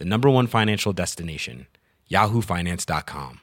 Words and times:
the 0.00 0.06
number 0.06 0.30
one 0.30 0.46
financial 0.46 0.92
destination, 0.94 1.66
yahoofinance.com. 2.10 3.40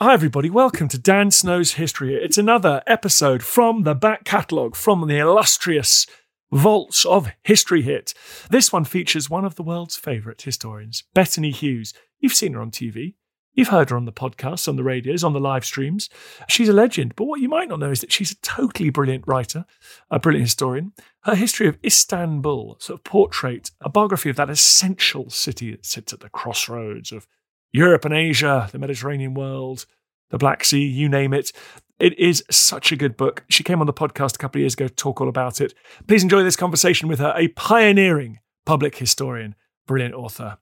Hi, 0.00 0.12
everybody. 0.14 0.50
Welcome 0.50 0.88
to 0.88 0.98
Dan 0.98 1.30
Snow's 1.30 1.72
History. 1.72 2.14
It's 2.14 2.38
another 2.38 2.82
episode 2.86 3.42
from 3.42 3.82
the 3.82 3.94
back 3.94 4.24
catalogue 4.24 4.74
from 4.76 5.06
the 5.06 5.18
illustrious 5.18 6.06
vaults 6.50 7.04
of 7.04 7.28
History 7.42 7.82
Hit. 7.82 8.14
This 8.50 8.72
one 8.72 8.84
features 8.84 9.28
one 9.28 9.44
of 9.44 9.56
the 9.56 9.62
world's 9.62 9.96
favourite 9.96 10.40
historians, 10.40 11.04
Bettany 11.14 11.50
Hughes. 11.50 11.92
You've 12.18 12.34
seen 12.34 12.54
her 12.54 12.60
on 12.62 12.70
TV. 12.70 13.14
You've 13.56 13.68
heard 13.68 13.88
her 13.90 13.96
on 13.96 14.04
the 14.04 14.12
podcasts, 14.12 14.68
on 14.68 14.76
the 14.76 14.84
radios, 14.84 15.24
on 15.24 15.32
the 15.32 15.40
live 15.40 15.64
streams. 15.64 16.10
She's 16.46 16.68
a 16.68 16.74
legend, 16.74 17.14
but 17.16 17.24
what 17.24 17.40
you 17.40 17.48
might 17.48 17.68
not 17.68 17.80
know 17.80 17.90
is 17.90 18.02
that 18.02 18.12
she's 18.12 18.30
a 18.30 18.36
totally 18.36 18.90
brilliant 18.90 19.24
writer, 19.26 19.64
a 20.10 20.20
brilliant 20.20 20.44
historian. 20.44 20.92
Her 21.22 21.34
history 21.34 21.66
of 21.66 21.78
Istanbul, 21.82 22.76
sort 22.78 23.00
of 23.00 23.04
portrait, 23.04 23.70
a 23.80 23.88
biography 23.88 24.28
of 24.28 24.36
that 24.36 24.50
essential 24.50 25.30
city 25.30 25.70
that 25.70 25.86
sits 25.86 26.12
at 26.12 26.20
the 26.20 26.28
crossroads 26.28 27.12
of 27.12 27.26
Europe 27.72 28.04
and 28.04 28.14
Asia, 28.14 28.68
the 28.72 28.78
Mediterranean 28.78 29.32
world, 29.32 29.86
the 30.30 30.38
Black 30.38 30.64
Sea, 30.64 30.84
you 30.84 31.08
name 31.08 31.32
it. 31.32 31.50
It 31.98 32.18
is 32.18 32.44
such 32.50 32.92
a 32.92 32.96
good 32.96 33.16
book. 33.16 33.44
She 33.48 33.62
came 33.62 33.80
on 33.80 33.86
the 33.86 33.92
podcast 33.92 34.34
a 34.34 34.38
couple 34.38 34.58
of 34.58 34.64
years 34.64 34.74
ago 34.74 34.88
to 34.88 34.94
talk 34.94 35.20
all 35.20 35.28
about 35.28 35.62
it. 35.62 35.72
Please 36.06 36.22
enjoy 36.22 36.42
this 36.42 36.56
conversation 36.56 37.08
with 37.08 37.20
her, 37.20 37.32
a 37.34 37.48
pioneering 37.48 38.40
public 38.66 38.96
historian, 38.96 39.54
brilliant 39.86 40.14
author. 40.14 40.58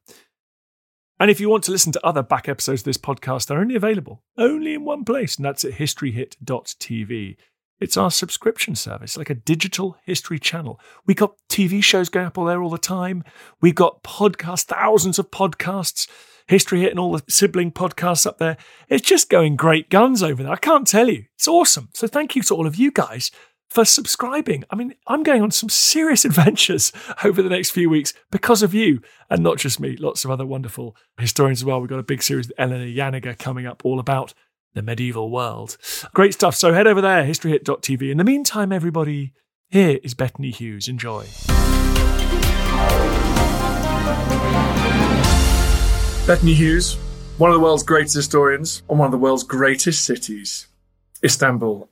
And 1.25 1.31
if 1.31 1.41
you 1.41 1.49
want 1.49 1.65
to 1.65 1.71
listen 1.71 1.91
to 1.93 2.07
other 2.07 2.23
back 2.23 2.51
episodes 2.51 2.83
of 2.83 2.85
this 2.85 2.99
podcast, 2.99 3.47
they're 3.47 3.59
only 3.59 3.77
available 3.77 4.23
only 4.37 4.75
in 4.75 4.85
one 4.85 5.07
place, 5.07 5.37
and 5.37 5.45
that's 5.47 5.65
at 5.65 5.73
historyhit.tv. 5.73 7.37
It's 7.81 7.97
our 7.97 8.11
subscription 8.11 8.75
service, 8.75 9.17
like 9.17 9.31
a 9.31 9.35
digital 9.35 9.97
history 10.05 10.39
channel. 10.39 10.79
We 11.07 11.15
got 11.15 11.37
TV 11.49 11.83
shows 11.83 12.11
going 12.11 12.27
up 12.27 12.37
all 12.37 12.45
there 12.45 12.63
all 12.63 12.69
the 12.69 12.77
time. 12.77 13.25
We've 13.63 13.75
got 13.75 14.03
podcasts, 14.03 14.65
thousands 14.65 15.19
of 15.19 15.31
podcasts, 15.31 16.11
History 16.47 16.83
Hit 16.83 16.91
and 16.91 17.01
all 17.01 17.13
the 17.13 17.25
sibling 17.27 17.73
podcasts 17.73 18.27
up 18.27 18.37
there. 18.37 18.59
It's 18.91 19.09
just 19.09 19.31
going 19.31 19.57
great 19.57 19.89
guns 19.89 20.23
over 20.23 20.43
there. 20.43 20.53
I 20.53 20.57
can't 20.57 20.87
tell 20.87 21.09
you. 21.09 21.25
It's 21.37 21.49
awesome. 21.49 21.89
So 21.95 22.07
thank 22.07 22.37
you 22.37 22.43
to 22.43 22.55
all 22.55 22.67
of 22.67 22.77
you 22.77 22.93
guys 22.93 23.31
for 23.69 23.85
subscribing. 23.85 24.65
I 24.71 24.77
mean, 24.77 24.95
I'm 25.07 25.23
going 25.23 25.43
on 25.43 25.51
some 25.51 25.69
serious 25.69 26.25
adventures 26.25 26.93
over 27.25 27.43
the 27.43 27.49
next 27.49 27.71
few 27.71 27.91
weeks 27.91 28.15
because 28.31 28.63
of 28.63 28.75
you, 28.75 29.01
and 29.31 29.43
not 29.43 29.59
just 29.59 29.81
me, 29.81 29.97
lots 29.97 30.25
of 30.25 30.31
other 30.31 30.47
wonderful 30.47 30.97
historians 31.19 31.61
as 31.61 31.65
well. 31.65 31.81
We've 31.81 31.91
got 31.91 31.99
a 31.99 32.05
big 32.05 32.23
series 32.23 32.49
with 32.49 32.59
Eleanor 32.59 32.87
Janega 32.87 33.39
coming 33.39 33.67
up 33.67 33.85
all 33.85 33.99
about 33.99 34.35
the 34.75 34.83
medieval 34.83 35.31
world. 35.31 35.77
Great 36.15 36.35
stuff. 36.35 36.55
So 36.55 36.73
head 36.73 36.87
over 36.87 37.01
there, 37.01 37.25
historyhit.tv. 37.25 38.11
In 38.11 38.19
the 38.19 38.25
meantime, 38.25 38.73
everybody, 38.73 39.33
here 39.71 39.99
is 40.03 40.15
Bettany 40.15 40.51
Hughes. 40.51 40.89
Enjoy. 40.89 41.27
Bettany 46.27 46.55
Hughes, 46.55 46.95
one 47.37 47.51
of 47.51 47.55
the 47.55 47.61
world's 47.61 47.83
greatest 47.83 48.15
historians 48.15 48.83
on 48.89 48.99
one 48.99 49.07
of 49.07 49.13
the 49.13 49.19
world's 49.19 49.43
greatest 49.43 50.05
cities, 50.05 50.69
Istanbul. 51.23 51.89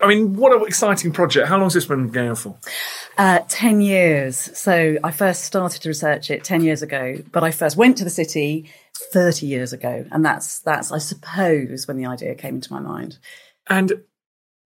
I 0.00 0.06
mean, 0.06 0.34
what 0.34 0.52
an 0.52 0.64
exciting 0.66 1.12
project. 1.12 1.48
How 1.48 1.56
long 1.56 1.64
has 1.66 1.74
this 1.74 1.86
been 1.86 2.08
going 2.08 2.36
for? 2.36 2.56
Uh, 3.16 3.40
10 3.48 3.80
years. 3.80 4.36
So 4.56 4.96
I 5.02 5.10
first 5.10 5.42
started 5.42 5.82
to 5.82 5.88
research 5.88 6.30
it 6.30 6.44
10 6.44 6.62
years 6.62 6.82
ago, 6.82 7.18
but 7.32 7.42
I 7.42 7.50
first 7.50 7.76
went 7.76 7.98
to 7.98 8.04
the 8.04 8.10
city 8.10 8.70
30 9.12 9.46
years 9.46 9.72
ago. 9.72 10.06
And 10.12 10.24
that's, 10.24 10.60
that's, 10.60 10.92
I 10.92 10.98
suppose, 10.98 11.88
when 11.88 11.96
the 11.96 12.06
idea 12.06 12.36
came 12.36 12.56
into 12.56 12.72
my 12.72 12.78
mind. 12.78 13.18
And 13.68 14.04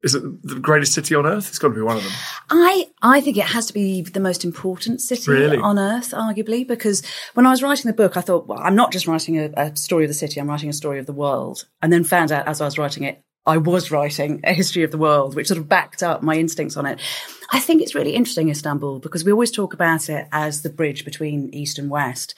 is 0.03 0.15
it 0.15 0.23
the 0.43 0.61
greatest 0.61 0.93
city 0.93 1.15
on 1.15 1.25
earth? 1.25 1.49
It's 1.49 1.59
got 1.59 1.69
to 1.69 1.75
be 1.75 1.81
one 1.81 1.97
of 1.97 2.03
them. 2.03 2.13
I 2.51 2.89
I 3.01 3.21
think 3.21 3.37
it 3.37 3.45
has 3.45 3.67
to 3.67 3.73
be 3.73 4.03
the 4.03 4.21
most 4.21 4.45
important 4.45 5.01
city 5.01 5.31
Really? 5.31 5.59
on 5.59 5.79
earth, 5.79 6.11
arguably, 6.11 6.67
because 6.67 7.03
when 7.35 7.47
I 7.47 7.51
was 7.51 7.63
writing 7.63 7.89
the 7.89 7.97
book, 7.97 8.17
I 8.17 8.21
thought, 8.21 8.49
well, 8.49 8.59
I'm 8.61 8.75
not 8.75 8.93
just 8.93 9.07
writing 9.07 9.39
a, 9.39 9.51
a 9.57 9.77
story 9.77 10.05
of 10.05 10.11
the 10.11 10.15
city; 10.15 10.41
I'm 10.41 10.49
writing 10.49 10.69
a 10.69 10.73
story 10.73 10.99
of 10.99 11.07
the 11.07 11.13
world. 11.13 11.67
And 11.81 11.93
then 11.93 12.03
found 12.03 12.33
out 12.33 12.49
as 12.49 12.61
I 12.61 12.65
was 12.65 12.79
writing 12.79 13.05
it, 13.05 13.23
I 13.45 13.57
was 13.59 13.91
writing 13.91 14.41
a 14.45 14.53
history 14.53 14.85
of 14.85 14.93
the 14.93 14.99
world, 14.99 15.35
which 15.35 15.49
sort 15.49 15.59
of 15.59 15.69
backed 15.69 16.03
up 16.03 16.23
my 16.23 16.37
instincts 16.37 16.77
on 16.77 16.87
it. 16.87 17.01
I 17.51 17.59
think 17.59 17.83
it's 17.83 17.95
really 17.95 18.15
interesting, 18.15 18.49
Istanbul, 18.49 19.01
because 19.01 19.25
we 19.25 19.33
always 19.33 19.51
talk 19.51 19.75
about 19.75 20.09
it 20.09 20.29
as 20.33 20.63
the 20.63 20.71
bridge 20.71 21.05
between 21.05 21.51
East 21.53 21.79
and 21.79 21.91
West. 21.91 22.35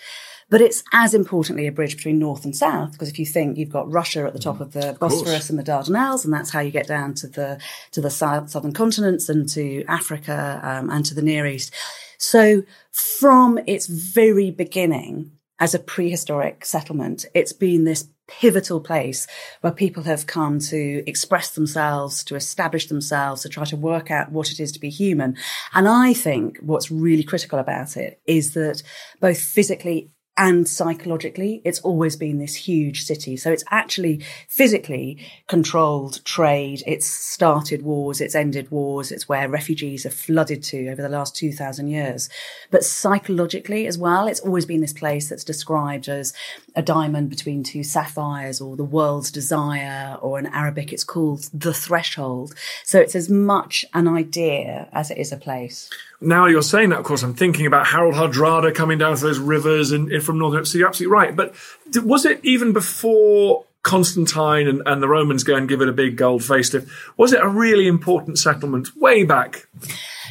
But 0.50 0.60
it's 0.60 0.82
as 0.92 1.15
importantly 1.15 1.66
a 1.66 1.72
bridge 1.72 1.97
between 1.97 2.19
North 2.19 2.44
and 2.44 2.54
South, 2.54 2.92
because 2.92 3.09
if 3.09 3.19
you 3.19 3.26
think 3.26 3.56
you've 3.56 3.70
got 3.70 3.91
Russia 3.91 4.25
at 4.26 4.34
the 4.34 4.38
top 4.38 4.60
of 4.60 4.72
the 4.72 4.97
Bosphorus 5.00 5.50
and 5.50 5.59
the 5.59 5.62
Dardanelles, 5.62 6.25
and 6.25 6.32
that's 6.32 6.50
how 6.50 6.60
you 6.60 6.70
get 6.70 6.87
down 6.87 7.15
to 7.15 7.28
the 7.28 7.60
to 7.92 8.00
the 8.00 8.10
south, 8.10 8.50
southern 8.50 8.72
continents 8.72 9.28
and 9.28 9.48
to 9.50 9.84
Africa 9.88 10.60
um, 10.62 10.91
and 10.91 11.04
to 11.06 11.15
the 11.15 11.22
Near 11.22 11.47
East. 11.47 11.72
So 12.19 12.62
from 12.92 13.59
its 13.66 13.86
very 13.86 14.50
beginning 14.50 15.32
as 15.60 15.75
a 15.75 15.78
prehistoric 15.78 16.65
settlement, 16.65 17.26
it's 17.34 17.53
been 17.53 17.84
this 17.84 18.09
pivotal 18.26 18.81
place 18.81 19.26
where 19.60 19.72
people 19.72 20.03
have 20.04 20.26
come 20.26 20.59
to 20.59 21.04
express 21.06 21.50
themselves, 21.50 22.25
to 22.25 22.37
establish 22.37 22.87
themselves, 22.87 23.42
to 23.42 23.48
try 23.48 23.65
to 23.65 23.76
work 23.76 24.10
out 24.10 24.32
what 24.32 24.50
it 24.50 24.59
is 24.59 24.72
to 24.72 24.81
be 24.81 24.88
human. 24.88 25.37
And 25.75 25.87
I 25.87 26.15
think 26.15 26.59
what's 26.60 26.91
really 26.91 27.22
critical 27.22 27.59
about 27.59 27.97
it 27.97 28.20
is 28.26 28.54
that 28.54 28.82
both 29.20 29.38
physically 29.38 30.10
and 30.37 30.69
psychologically, 30.69 31.62
it's 31.65 31.78
always 31.81 32.17
been 32.17 32.39
this 32.39 32.56
huge 32.56 33.05
city. 33.05 33.37
So 33.37 33.53
it's 33.53 33.62
actually 33.71 34.25
physically 34.49 35.25
controlled 35.47 36.25
trade. 36.25 36.83
It's 36.89 37.06
started 37.06 37.83
wars. 37.83 38.21
It's 38.21 38.34
ended 38.34 38.72
wars. 38.72 39.12
It's 39.12 39.28
where 39.28 39.49
refugees 39.49 40.03
have 40.03 40.15
flooded 40.15 40.65
to 40.65 40.89
over 40.89 41.00
the 41.00 41.09
last 41.09 41.37
2000 41.37 41.87
years. 41.87 42.28
But 42.72 42.84
psychologically 42.84 43.87
as 43.87 43.97
well, 43.97 44.27
it's 44.27 44.41
always 44.41 44.67
been 44.67 44.81
this 44.81 44.93
place 44.93 45.28
that's 45.28 45.45
described 45.45 46.09
as 46.09 46.33
a 46.75 46.83
diamond 46.83 47.31
between 47.31 47.62
two 47.62 47.84
sapphires 47.84 48.61
or 48.61 48.77
the 48.77 48.83
world's 48.83 49.31
desire 49.31 50.19
or 50.21 50.41
in 50.41 50.47
Arabic, 50.47 50.93
it's 50.93 51.05
called 51.05 51.49
the 51.55 51.72
threshold. 51.72 52.55
So 52.83 52.99
it's 52.99 53.15
as 53.15 53.31
much 53.31 53.84
an 53.95 54.09
idea 54.09 54.89
as 54.93 55.12
it 55.12 55.19
is 55.19 55.31
a 55.31 55.37
place. 55.37 55.89
Now 56.25 56.47
you're 56.47 56.62
saying 56.62 56.91
that, 56.91 56.99
of 56.99 57.05
course, 57.05 57.23
I'm 57.23 57.35
thinking 57.35 57.67
about 57.67 57.87
Harold 57.87 58.15
Hardrada 58.15 58.75
coming 58.75 58.99
down 58.99 59.17
through 59.17 59.29
those 59.29 59.39
rivers 59.39 59.93
and, 59.93 60.10
in 60.10 60.21
from 60.21 60.39
Northern 60.39 60.57
Europe. 60.57 60.66
So 60.66 60.78
you're 60.78 60.89
absolutely 60.89 61.13
right. 61.13 61.37
But 61.37 61.54
was 61.97 62.25
it 62.25 62.41
even 62.43 62.72
before 62.72 63.65
Constantine 63.83 64.66
and, 64.66 64.83
and 64.87 65.03
the 65.03 65.09
Romans 65.09 65.45
go 65.45 65.54
and 65.54 65.69
give 65.69 65.81
it 65.81 65.89
a 65.89 65.93
big 65.93 66.16
gold 66.16 66.41
facelift? 66.41 66.89
Was 67.16 67.33
it 67.33 67.43
a 67.43 67.48
really 67.48 67.87
important 67.87 68.39
settlement 68.39 68.97
way 68.97 69.25
back? 69.25 69.69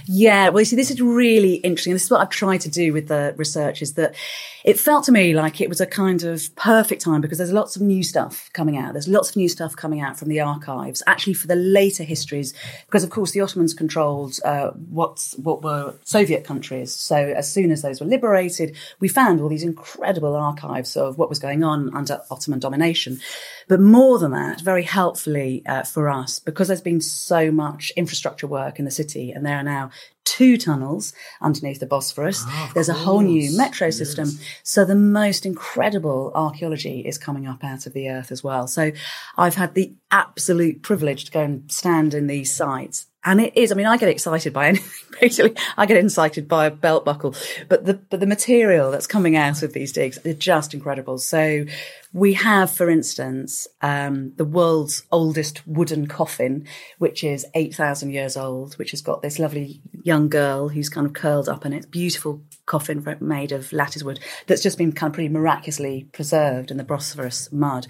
Yeah, 0.05 0.50
well, 0.50 0.61
you 0.61 0.65
see, 0.65 0.75
this 0.75 0.91
is 0.91 1.01
really 1.01 1.55
interesting. 1.55 1.94
This 1.94 2.03
is 2.03 2.11
what 2.11 2.21
I've 2.21 2.29
tried 2.29 2.61
to 2.61 2.69
do 2.69 2.91
with 2.91 3.07
the 3.07 3.33
research 3.38 3.81
is 3.81 3.94
that 3.94 4.15
it 4.63 4.79
felt 4.79 5.05
to 5.05 5.11
me 5.11 5.33
like 5.33 5.61
it 5.61 5.69
was 5.69 5.81
a 5.81 5.85
kind 5.85 6.23
of 6.23 6.53
perfect 6.55 7.01
time 7.01 7.21
because 7.21 7.38
there's 7.38 7.51
lots 7.51 7.75
of 7.75 7.81
new 7.81 8.03
stuff 8.03 8.50
coming 8.53 8.77
out. 8.77 8.94
There's 8.94 9.07
lots 9.07 9.29
of 9.29 9.35
new 9.35 9.50
stuff 9.50 9.75
coming 9.75 10.01
out 10.01 10.17
from 10.17 10.29
the 10.29 10.41
archives, 10.41 11.03
actually 11.07 11.33
for 11.33 11.47
the 11.47 11.55
later 11.55 12.03
histories, 12.03 12.53
because 12.85 13.03
of 13.03 13.09
course 13.09 13.31
the 13.31 13.41
Ottomans 13.41 13.73
controlled 13.73 14.39
uh, 14.45 14.71
what's, 14.89 15.38
what 15.38 15.63
were 15.63 15.95
Soviet 16.03 16.44
countries. 16.44 16.94
So 16.94 17.15
as 17.15 17.51
soon 17.51 17.71
as 17.71 17.81
those 17.81 18.00
were 18.00 18.07
liberated, 18.07 18.75
we 19.00 19.07
found 19.07 19.41
all 19.41 19.50
these 19.50 19.63
incredible 19.63 20.35
archives 20.35 20.95
of 20.97 21.17
what 21.17 21.29
was 21.29 21.39
going 21.39 21.63
on 21.63 21.95
under 21.95 22.21
Ottoman 22.29 22.59
domination. 22.59 23.19
But 23.67 23.79
more 23.79 24.19
than 24.19 24.31
that, 24.31 24.61
very 24.61 24.83
helpfully 24.83 25.63
uh, 25.65 25.83
for 25.83 26.09
us, 26.09 26.39
because 26.39 26.67
there's 26.67 26.81
been 26.81 27.01
so 27.01 27.51
much 27.51 27.91
infrastructure 27.95 28.47
work 28.47 28.79
in 28.79 28.85
the 28.85 28.91
city 28.91 29.31
and 29.31 29.45
there 29.45 29.57
are 29.57 29.63
now 29.63 29.91
two 30.25 30.57
tunnels 30.57 31.13
underneath 31.41 31.79
the 31.79 31.85
Bosphorus. 31.85 32.43
Ah, 32.45 32.71
There's 32.73 32.89
a 32.89 32.93
whole 32.93 33.21
new 33.21 33.55
metro 33.57 33.89
system. 33.89 34.29
So 34.63 34.85
the 34.85 34.95
most 34.95 35.45
incredible 35.45 36.31
archaeology 36.33 37.01
is 37.01 37.17
coming 37.17 37.47
up 37.47 37.63
out 37.63 37.85
of 37.85 37.93
the 37.93 38.09
earth 38.09 38.31
as 38.31 38.43
well. 38.43 38.67
So 38.67 38.91
I've 39.37 39.55
had 39.55 39.73
the 39.73 39.93
absolute 40.11 40.81
privilege 40.81 41.25
to 41.25 41.31
go 41.31 41.41
and 41.41 41.71
stand 41.71 42.13
in 42.13 42.27
these 42.27 42.53
sites. 42.53 43.07
And 43.25 43.39
it 43.39 43.55
is, 43.55 43.71
I 43.71 43.75
mean, 43.75 43.85
I 43.85 43.97
get 43.97 44.09
excited 44.09 44.51
by 44.51 44.67
anything. 44.67 45.17
Basically, 45.21 45.55
I 45.77 45.85
get 45.85 45.97
excited 45.97 46.47
by 46.47 46.65
a 46.65 46.71
belt 46.71 47.05
buckle, 47.05 47.35
but 47.69 47.85
the, 47.85 47.93
but 47.93 48.19
the 48.19 48.25
material 48.25 48.91
that's 48.91 49.07
coming 49.07 49.35
out 49.35 49.63
of 49.63 49.73
these 49.73 49.91
digs 49.91 50.17
are 50.25 50.33
just 50.33 50.73
incredible. 50.73 51.17
So 51.17 51.65
we 52.11 52.33
have, 52.33 52.69
for 52.69 52.89
instance, 52.89 53.67
um, 53.81 54.33
the 54.35 54.45
world's 54.45 55.03
oldest 55.11 55.65
wooden 55.67 56.07
coffin, 56.07 56.67
which 56.97 57.23
is 57.23 57.45
8,000 57.55 58.11
years 58.11 58.35
old, 58.35 58.75
which 58.75 58.91
has 58.91 59.01
got 59.01 59.21
this 59.21 59.39
lovely 59.39 59.81
young 60.03 60.29
girl 60.29 60.69
who's 60.69 60.89
kind 60.89 61.07
of 61.07 61.13
curled 61.13 61.47
up 61.47 61.65
in 61.65 61.73
it. 61.73 61.89
Beautiful 61.89 62.41
coffin 62.65 63.05
made 63.19 63.51
of 63.51 63.71
lattice 63.71 64.03
wood 64.03 64.19
that's 64.47 64.63
just 64.63 64.77
been 64.77 64.91
kind 64.91 65.11
of 65.11 65.15
pretty 65.15 65.29
miraculously 65.29 66.07
preserved 66.11 66.71
in 66.71 66.77
the 66.77 66.83
Bosphorus 66.83 67.51
mud. 67.51 67.87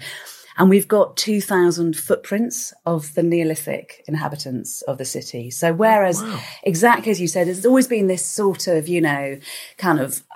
And 0.56 0.70
we've 0.70 0.88
got 0.88 1.16
2,000 1.16 1.96
footprints 1.96 2.72
of 2.86 3.14
the 3.14 3.22
Neolithic 3.22 4.04
inhabitants 4.06 4.82
of 4.82 4.98
the 4.98 5.04
city. 5.04 5.50
So, 5.50 5.72
whereas, 5.72 6.22
wow. 6.22 6.40
exactly 6.62 7.10
as 7.10 7.20
you 7.20 7.28
said, 7.28 7.46
there's 7.46 7.66
always 7.66 7.88
been 7.88 8.06
this 8.06 8.24
sort 8.24 8.66
of, 8.68 8.88
you 8.88 9.00
know, 9.00 9.38
kind 9.78 10.00
of, 10.00 10.22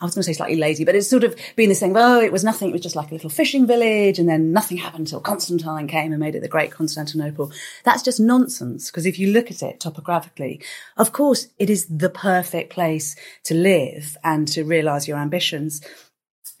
I 0.00 0.04
was 0.04 0.14
going 0.14 0.22
to 0.22 0.26
say 0.26 0.32
slightly 0.32 0.56
lazy, 0.56 0.84
but 0.84 0.94
it's 0.94 1.10
sort 1.10 1.24
of 1.24 1.34
been 1.56 1.68
this 1.68 1.80
thing, 1.80 1.96
oh, 1.96 2.20
it 2.20 2.30
was 2.30 2.44
nothing. 2.44 2.68
It 2.68 2.72
was 2.72 2.82
just 2.82 2.94
like 2.94 3.10
a 3.10 3.14
little 3.14 3.30
fishing 3.30 3.66
village. 3.66 4.20
And 4.20 4.28
then 4.28 4.52
nothing 4.52 4.76
happened 4.76 5.08
until 5.08 5.20
Constantine 5.20 5.88
came 5.88 6.12
and 6.12 6.20
made 6.20 6.36
it 6.36 6.40
the 6.40 6.48
great 6.48 6.70
Constantinople. 6.70 7.50
That's 7.82 8.02
just 8.02 8.20
nonsense. 8.20 8.90
Because 8.90 9.06
if 9.06 9.18
you 9.18 9.32
look 9.32 9.50
at 9.50 9.60
it 9.60 9.80
topographically, 9.80 10.60
of 10.96 11.12
course, 11.12 11.48
it 11.58 11.68
is 11.68 11.86
the 11.86 12.10
perfect 12.10 12.70
place 12.70 13.16
to 13.44 13.54
live 13.54 14.16
and 14.22 14.46
to 14.48 14.62
realize 14.62 15.08
your 15.08 15.18
ambitions. 15.18 15.80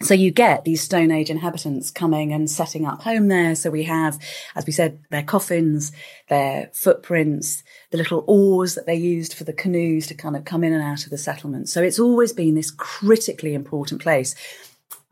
So 0.00 0.14
you 0.14 0.30
get 0.30 0.64
these 0.64 0.80
Stone 0.80 1.10
Age 1.10 1.28
inhabitants 1.28 1.90
coming 1.90 2.32
and 2.32 2.48
setting 2.48 2.86
up 2.86 3.02
home 3.02 3.26
there. 3.26 3.56
So 3.56 3.68
we 3.68 3.82
have, 3.84 4.16
as 4.54 4.64
we 4.64 4.72
said, 4.72 5.00
their 5.10 5.24
coffins, 5.24 5.90
their 6.28 6.70
footprints, 6.72 7.64
the 7.90 7.98
little 7.98 8.24
oars 8.28 8.76
that 8.76 8.86
they 8.86 8.94
used 8.94 9.34
for 9.34 9.42
the 9.42 9.52
canoes 9.52 10.06
to 10.06 10.14
kind 10.14 10.36
of 10.36 10.44
come 10.44 10.62
in 10.62 10.72
and 10.72 10.82
out 10.82 11.02
of 11.02 11.10
the 11.10 11.18
settlement. 11.18 11.68
So 11.68 11.82
it's 11.82 11.98
always 11.98 12.32
been 12.32 12.54
this 12.54 12.70
critically 12.70 13.54
important 13.54 14.00
place. 14.00 14.36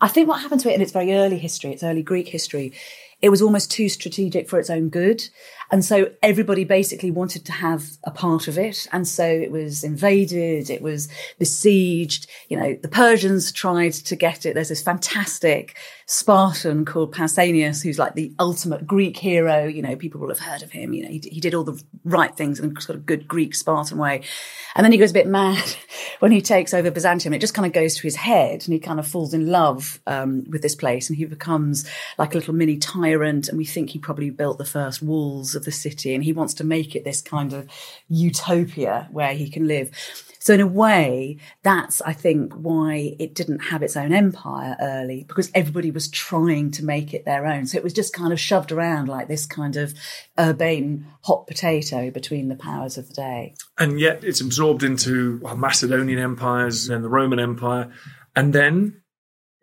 I 0.01 0.07
think 0.07 0.29
what 0.29 0.41
happened 0.41 0.61
to 0.61 0.71
it 0.71 0.77
in 0.77 0.83
its 0.83 0.93
very 0.93 1.15
early 1.15 1.39
history, 1.39 1.73
its 1.73 1.83
early 1.83 2.03
Greek 2.03 2.29
history, 2.29 2.73
it 3.21 3.31
was 3.31 3.43
almost 3.43 3.73
too 3.73 3.89
strategic 3.89 4.49
for 4.49 4.61
its 4.61 4.71
own 4.71 4.89
good. 4.89 5.29
And 5.71 5.85
so 5.85 6.11
everybody 6.23 6.65
basically 6.65 7.11
wanted 7.11 7.45
to 7.47 7.53
have 7.53 7.85
a 8.05 8.11
part 8.11 8.49
of 8.49 8.57
it. 8.59 8.87
And 8.93 9.07
so 9.07 9.25
it 9.25 9.51
was 9.51 9.83
invaded, 9.83 10.71
it 10.71 10.83
was 10.83 11.09
besieged. 11.39 12.29
You 12.49 12.59
know, 12.59 12.75
the 12.81 12.89
Persians 12.89 13.51
tried 13.53 13.93
to 13.95 14.17
get 14.17 14.47
it. 14.47 14.55
There's 14.55 14.69
this 14.69 14.83
fantastic 14.83 15.77
Spartan 16.07 16.85
called 16.85 17.13
Pausanias, 17.13 17.83
who's 17.83 17.99
like 17.99 18.15
the 18.15 18.33
ultimate 18.39 18.87
Greek 18.87 19.17
hero. 19.17 19.65
You 19.65 19.83
know, 19.83 19.97
people 19.97 20.21
will 20.21 20.29
have 20.29 20.39
heard 20.39 20.63
of 20.63 20.71
him. 20.71 20.93
You 20.93 21.03
know, 21.03 21.11
he, 21.11 21.19
he 21.19 21.41
did 21.41 21.53
all 21.53 21.65
the 21.65 21.83
right 22.05 22.35
things 22.35 22.61
in 22.61 22.77
a 22.77 22.81
sort 22.81 22.97
of 22.97 23.07
good 23.07 23.27
Greek 23.27 23.57
Spartan 23.57 23.99
way. 23.99 24.23
And 24.77 24.85
then 24.85 24.93
he 24.93 24.99
goes 24.99 25.11
a 25.11 25.15
bit 25.15 25.27
mad 25.27 25.65
when 26.21 26.31
he 26.31 26.41
takes 26.41 26.73
over 26.73 26.93
Byzantium. 26.93 27.35
It 27.35 27.41
just 27.41 27.55
kind 27.55 27.67
of 27.67 27.73
goes 27.73 27.97
to 27.97 28.03
his 28.03 28.15
head 28.15 28.63
and 28.65 28.73
he 28.73 28.79
kind 28.79 29.01
of 29.01 29.09
falls 29.09 29.35
in 29.35 29.49
love 29.49 30.01
um, 30.07 30.45
with 30.49 30.63
this 30.63 30.77
place 30.77 31.09
and 31.09 31.17
he 31.17 31.25
becomes 31.25 31.89
like 32.19 32.35
a 32.35 32.39
little 32.39 32.55
mini 32.55 32.77
tyrant. 32.77 33.49
And 33.49 33.59
we 33.59 33.65
think 33.65 33.91
he 33.91 33.99
probably 33.99 34.31
built 34.31 34.59
the 34.59 34.65
first 34.65 35.03
walls 35.03 35.56
of 35.57 35.65
the 35.65 35.73
city 35.73 36.15
and 36.15 36.23
he 36.23 36.33
wants 36.33 36.55
to 36.55 36.65
make 36.65 36.95
it 36.95 37.05
this 37.05 37.21
kind 37.21 37.53
of 37.53 37.69
utopia 38.09 39.09
where 39.11 39.35
he 39.35 39.51
can 39.51 39.67
live. 39.67 39.91
So 40.47 40.55
in 40.55 40.61
a 40.61 40.67
way, 40.67 41.39
that's, 41.65 42.01
I 42.03 42.13
think, 42.13 42.53
why 42.53 43.17
it 43.19 43.35
didn't 43.35 43.59
have 43.59 43.83
its 43.83 43.97
own 43.97 44.13
empire 44.13 44.77
early 44.81 45.25
because 45.27 45.51
everybody 45.57 45.91
was 45.91 46.09
trying 46.09 46.71
to 46.73 46.85
make 46.85 47.13
it 47.13 47.25
their 47.25 47.47
own. 47.47 47.67
So 47.67 47.79
it 47.79 47.83
was 47.83 47.93
just 47.93 48.15
kind 48.15 48.33
of 48.33 48.39
shoved 48.39 48.71
around 48.71 49.09
like 49.09 49.27
this 49.27 49.45
kind 49.45 49.75
of 49.75 49.93
urbane 50.39 51.05
hot 51.23 51.49
potato 51.49 52.13
between 52.13 52.47
the 52.47 52.55
powers 52.55 52.97
of 52.97 53.09
the 53.09 53.15
day. 53.15 53.55
And 53.77 53.99
yet 53.99 54.23
it's 54.23 54.41
absorbed 54.41 54.85
into 54.85 55.41
well, 55.43 55.57
Macedonian 55.57 56.21
empires 56.21 56.89
and 56.89 57.03
the 57.03 57.09
Roman 57.09 57.41
Empire. 57.41 57.91
And 58.37 58.53
then 58.53 59.03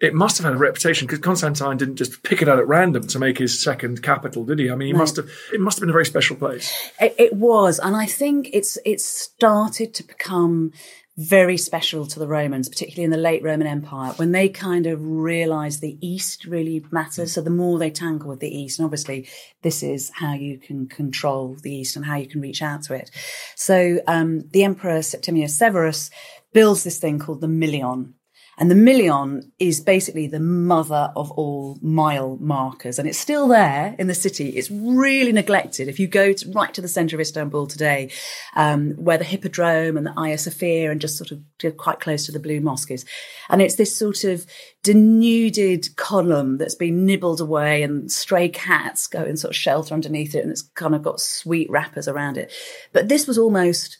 it 0.04 0.14
must 0.14 0.38
have 0.38 0.44
had 0.44 0.54
a 0.54 0.58
reputation 0.58 1.08
because 1.08 1.20
Constantine 1.20 1.78
didn't 1.78 1.96
just 1.96 2.24
pick 2.24 2.42
it 2.42 2.50
out 2.50 2.60
at 2.60 2.68
random 2.68 3.08
to 3.08 3.20
make 3.20 3.38
his 3.38 3.58
second 3.58 4.04
capital, 4.04 4.44
did 4.44 4.60
he? 4.60 4.70
I 4.70 4.76
mean, 4.76 4.88
he 4.88 4.92
no. 4.92 5.00
must 5.00 5.16
have. 5.16 5.30
It 5.54 5.62
must 5.62 5.78
have 5.78 5.82
been 5.82 5.90
a 5.90 5.94
very 5.94 6.06
special 6.06 6.36
place. 6.36 6.74
It, 7.00 7.16
it, 7.18 7.34
was, 7.34 7.80
and 7.80 7.96
I 7.96 8.06
think 8.06 8.50
it's 8.52 8.78
it's 8.84 9.06
started 9.06 9.94
to 9.94 10.04
become 10.04 10.74
very 11.16 11.56
special 11.56 12.06
to 12.08 12.20
the 12.20 12.28
Romans, 12.28 12.68
particularly 12.68 13.06
in 13.06 13.12
the 13.12 13.18
late 13.18 13.44
Roman 13.44 13.68
Empire, 13.68 14.12
when 14.14 14.34
they 14.34 14.50
kind 14.50 14.88
of 14.88 15.00
realised 15.02 15.80
the 15.80 15.98
East 16.02 16.44
really 16.46 16.84
matters. 16.92 17.34
So 17.34 17.42
the 17.42 17.50
more 17.50 17.80
they 17.80 17.92
tangle 17.92 18.28
with 18.28 18.42
the 18.42 18.54
East, 18.54 18.80
and 18.80 18.86
obviously 18.86 19.30
this 19.62 19.84
is 19.84 20.12
how 20.16 20.34
you 20.34 20.58
can 20.58 20.88
control 20.88 21.56
the 21.62 21.74
East 21.74 21.96
and 21.96 22.04
how 22.04 22.18
you 22.18 22.28
can 22.28 22.42
reach 22.42 22.62
out 22.62 22.84
to 22.84 22.94
it. 22.94 23.10
So 23.56 24.02
um, 24.06 24.50
the 24.50 24.66
Emperor 24.66 25.02
Septimius 25.02 25.56
Severus 25.56 26.10
builds 26.52 26.84
this 26.84 27.00
thing 27.00 27.20
called 27.20 27.40
the 27.40 27.48
Milion 27.48 28.16
and 28.58 28.70
the 28.70 28.76
Milion 28.76 29.52
is 29.58 29.80
basically 29.80 30.28
the 30.28 30.40
mother 30.40 31.12
of 31.16 31.32
all 31.32 31.80
mile 31.82 32.38
markers. 32.40 33.00
And 33.00 33.08
it's 33.08 33.18
still 33.18 33.48
there 33.48 33.96
in 33.98 34.08
the 34.08 34.14
city. 34.14 34.50
It's 34.50 34.70
really 34.70 35.32
neglected. 35.32 35.88
If 35.88 36.00
you 36.00 36.08
go 36.08 36.34
to, 36.34 36.52
right 36.52 36.74
to 36.74 36.82
the 36.82 36.88
center 36.88 37.16
of 37.16 37.22
Istanbul 37.22 37.68
today, 37.68 38.12
um, 38.56 38.92
where 38.92 39.18
the 39.18 39.24
Hippodrome 39.24 39.98
and 39.98 40.06
the 40.06 40.14
Hagia 40.14 40.38
Sophia 40.38 40.92
and 40.92 41.02
just 41.02 41.18
sort 41.18 41.32
of 41.32 41.78
quite 41.78 42.00
close 42.00 42.26
to 42.28 42.32
the 42.32 42.40
Blue 42.40 42.62
Mosque 42.62 42.92
is. 42.92 43.06
And 43.50 43.62
it's 43.62 43.76
this 43.76 43.96
sort 43.96 44.24
of 44.24 44.46
denuded 44.84 45.96
column 45.96 46.58
that's 46.58 46.76
been 46.76 47.06
nibbled 47.06 47.42
away 47.42 47.82
and 47.82 48.12
stray 48.12 48.50
cats 48.50 49.08
go 49.08 49.24
and 49.24 49.40
sort 49.40 49.52
of 49.52 49.56
shelter 49.56 49.94
underneath 49.94 50.36
it. 50.36 50.44
And 50.44 50.52
it's 50.52 50.62
kind 50.62 50.94
of 50.94 51.02
got 51.02 51.20
sweet 51.20 51.70
wrappers 51.72 52.08
around 52.08 52.38
it. 52.38 52.52
But 52.92 53.10
this 53.10 53.26
was 53.26 53.38
almost 53.38 53.98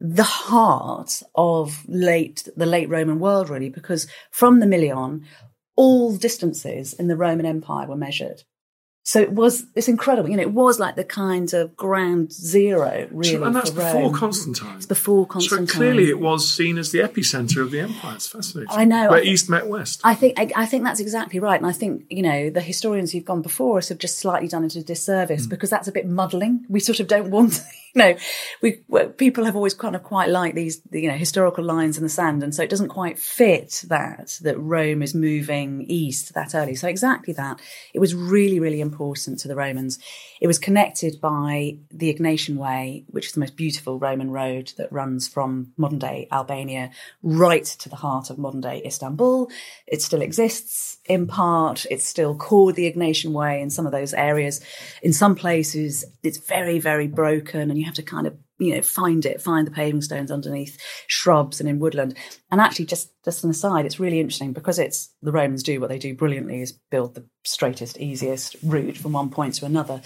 the 0.00 0.22
heart 0.22 1.22
of 1.34 1.84
late 1.88 2.48
the 2.56 2.66
late 2.66 2.88
Roman 2.88 3.18
world, 3.18 3.48
really, 3.48 3.70
because 3.70 4.06
from 4.30 4.60
the 4.60 4.66
Milion, 4.66 5.24
all 5.76 6.16
distances 6.16 6.92
in 6.92 7.08
the 7.08 7.16
Roman 7.16 7.46
Empire 7.46 7.88
were 7.88 7.96
measured. 7.96 8.42
So 9.06 9.20
it 9.20 9.32
was 9.32 9.66
it's 9.74 9.86
incredible. 9.86 10.30
You 10.30 10.36
know, 10.36 10.42
it 10.42 10.52
was 10.52 10.80
like 10.80 10.96
the 10.96 11.04
kind 11.04 11.52
of 11.52 11.76
ground 11.76 12.32
zero, 12.32 13.06
really. 13.10 13.34
and 13.34 13.54
that's 13.54 13.68
before. 13.68 14.10
Constantine. 14.14 14.76
It's 14.76 14.86
before 14.86 15.26
Constantine. 15.26 15.66
So 15.66 15.74
clearly, 15.74 16.08
it 16.08 16.18
was 16.18 16.48
seen 16.48 16.78
as 16.78 16.90
the 16.90 17.00
epicenter 17.00 17.60
of 17.60 17.70
the 17.70 17.80
empire. 17.80 18.14
It's 18.14 18.28
fascinating. 18.28 18.74
I 18.74 18.86
know. 18.86 19.10
Where 19.10 19.20
I 19.20 19.22
East 19.22 19.50
met 19.50 19.66
West. 19.66 20.00
I 20.04 20.14
think 20.14 20.40
I, 20.40 20.50
I, 20.56 20.64
think 20.64 20.84
that's 20.84 21.00
exactly 21.00 21.38
right. 21.38 21.60
And 21.60 21.66
I 21.66 21.72
think 21.72 22.06
you 22.08 22.22
know 22.22 22.48
the 22.48 22.62
historians 22.62 23.12
who've 23.12 23.24
gone 23.24 23.42
before 23.42 23.76
us 23.76 23.90
have 23.90 23.98
just 23.98 24.18
slightly 24.18 24.48
done 24.48 24.64
it 24.64 24.74
a 24.74 24.82
disservice 24.82 25.46
mm. 25.46 25.50
because 25.50 25.68
that's 25.68 25.86
a 25.86 25.92
bit 25.92 26.08
muddling. 26.08 26.64
We 26.70 26.80
sort 26.80 26.98
of 26.98 27.06
don't 27.06 27.30
want. 27.30 27.60
Know, 27.96 28.16
we 28.60 28.82
people 29.16 29.44
have 29.44 29.54
always 29.54 29.74
kind 29.74 29.94
of 29.94 30.02
quite 30.02 30.28
liked 30.28 30.56
these, 30.56 30.82
you 30.90 31.08
know, 31.08 31.16
historical 31.16 31.62
lines 31.62 31.96
in 31.96 32.02
the 32.02 32.08
sand, 32.08 32.42
and 32.42 32.52
so 32.52 32.62
it 32.62 32.70
doesn't 32.70 32.88
quite 32.88 33.20
fit 33.20 33.84
that 33.86 34.38
that 34.42 34.58
Rome 34.58 35.00
is 35.00 35.14
moving 35.14 35.82
east 35.82 36.34
that 36.34 36.56
early. 36.56 36.74
So 36.74 36.88
exactly 36.88 37.32
that. 37.34 37.60
It 37.92 38.00
was 38.00 38.12
really, 38.12 38.58
really 38.58 38.80
important 38.80 39.38
to 39.40 39.48
the 39.48 39.54
Romans. 39.54 40.00
It 40.44 40.46
was 40.46 40.58
connected 40.58 41.22
by 41.22 41.78
the 41.90 42.12
Egnatian 42.12 42.56
Way, 42.56 43.06
which 43.06 43.28
is 43.28 43.32
the 43.32 43.40
most 43.40 43.56
beautiful 43.56 43.98
Roman 43.98 44.30
road 44.30 44.74
that 44.76 44.92
runs 44.92 45.26
from 45.26 45.72
modern 45.78 45.98
day 45.98 46.28
Albania 46.30 46.90
right 47.22 47.64
to 47.64 47.88
the 47.88 47.96
heart 47.96 48.28
of 48.28 48.36
modern 48.36 48.60
day 48.60 48.82
Istanbul. 48.84 49.50
It 49.86 50.02
still 50.02 50.20
exists 50.20 50.98
in 51.06 51.26
part. 51.26 51.86
It's 51.90 52.04
still 52.04 52.36
called 52.36 52.74
the 52.74 52.92
Egnatian 52.92 53.32
Way 53.32 53.62
in 53.62 53.70
some 53.70 53.86
of 53.86 53.92
those 53.92 54.12
areas. 54.12 54.60
In 55.02 55.14
some 55.14 55.34
places, 55.34 56.04
it's 56.22 56.36
very, 56.36 56.78
very 56.78 57.06
broken 57.06 57.70
and 57.70 57.78
you 57.78 57.86
have 57.86 57.94
to 57.94 58.02
kind 58.02 58.26
of 58.26 58.36
you 58.64 58.74
know 58.74 58.82
find 58.82 59.24
it 59.26 59.40
find 59.40 59.66
the 59.66 59.70
paving 59.70 60.02
stones 60.02 60.30
underneath 60.30 60.80
shrubs 61.06 61.60
and 61.60 61.68
in 61.68 61.78
woodland 61.78 62.16
and 62.50 62.60
actually 62.60 62.86
just 62.86 63.10
just 63.24 63.44
an 63.44 63.50
aside 63.50 63.86
it's 63.86 64.00
really 64.00 64.20
interesting 64.20 64.52
because 64.52 64.78
it's 64.78 65.10
the 65.22 65.32
romans 65.32 65.62
do 65.62 65.80
what 65.80 65.88
they 65.88 65.98
do 65.98 66.14
brilliantly 66.14 66.60
is 66.60 66.72
build 66.90 67.14
the 67.14 67.24
straightest 67.44 67.98
easiest 67.98 68.56
route 68.62 68.96
from 68.96 69.12
one 69.12 69.30
point 69.30 69.54
to 69.54 69.64
another 69.64 70.00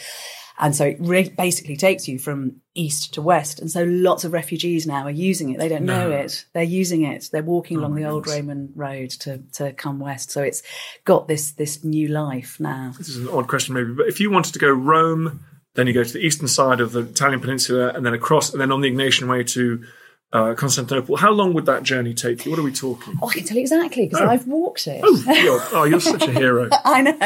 and 0.61 0.75
so 0.75 0.87
it 0.87 0.97
re- 0.99 1.29
basically 1.29 1.77
takes 1.77 2.09
you 2.09 2.19
from 2.19 2.57
east 2.75 3.15
to 3.15 3.23
west. 3.23 3.61
And 3.61 3.71
so 3.71 3.85
lots 3.85 4.25
of 4.25 4.33
refugees 4.33 4.87
now 4.87 5.05
are 5.05 5.11
using 5.11 5.50
it. 5.50 5.59
They 5.59 5.69
don't 5.69 5.85
no. 5.85 6.09
know 6.09 6.17
it. 6.17 6.45
They're 6.53 6.65
using 6.65 7.05
it. 7.05 7.29
They're 7.31 7.43
walking 7.43 7.77
oh 7.77 7.81
along 7.81 7.95
the 7.95 8.05
old 8.05 8.27
Roman 8.27 8.73
road 8.75 9.11
to, 9.11 9.38
to 9.55 9.73
come 9.73 10.00
west. 10.00 10.33
So 10.33 10.43
it's 10.43 10.62
got 11.05 11.29
this, 11.29 11.53
this 11.53 11.85
new 11.85 12.09
life 12.09 12.59
now. 12.59 12.93
This 12.99 13.09
is 13.09 13.19
an 13.19 13.29
odd 13.29 13.47
question 13.47 13.75
maybe, 13.75 13.93
but 13.93 14.09
if 14.09 14.19
you 14.19 14.31
wanted 14.31 14.53
to 14.55 14.59
go 14.59 14.71
Rome, 14.71 15.45
then 15.78 15.87
you 15.87 15.92
go 15.94 16.02
to 16.04 16.12
the 16.12 16.18
eastern 16.25 16.49
side 16.49 16.80
of 16.80 16.92
the 16.92 17.00
Italian 17.00 17.40
peninsula 17.40 17.92
and 17.94 18.04
then 18.04 18.12
across, 18.14 18.50
and 18.52 18.61
then 18.61 18.73
on 18.73 18.80
the 18.80 18.90
Egnatian 18.90 19.28
way 19.28 19.44
to 19.44 19.85
uh, 20.30 20.52
Constantinople. 20.52 21.16
How 21.16 21.30
long 21.30 21.54
would 21.54 21.64
that 21.64 21.85
journey 21.85 22.12
take 22.12 22.44
you? 22.44 22.50
What 22.50 22.61
are 22.61 22.62
we 22.62 22.70
talking? 22.73 23.18
Oh, 23.23 23.30
I 23.30 23.32
can 23.32 23.44
tell 23.44 23.56
you 23.56 23.62
exactly 23.62 24.04
because 24.06 24.20
Oh. 24.20 24.28
I've 24.28 24.47
walked 24.47 24.87
it. 24.87 25.00
Oh, 25.02 25.23
you're, 25.32 25.61
oh, 25.73 25.85
you're 25.85 26.00
such 26.00 26.23
a 26.28 26.30
hero. 26.30 26.68
I 26.85 27.00
know. 27.00 27.16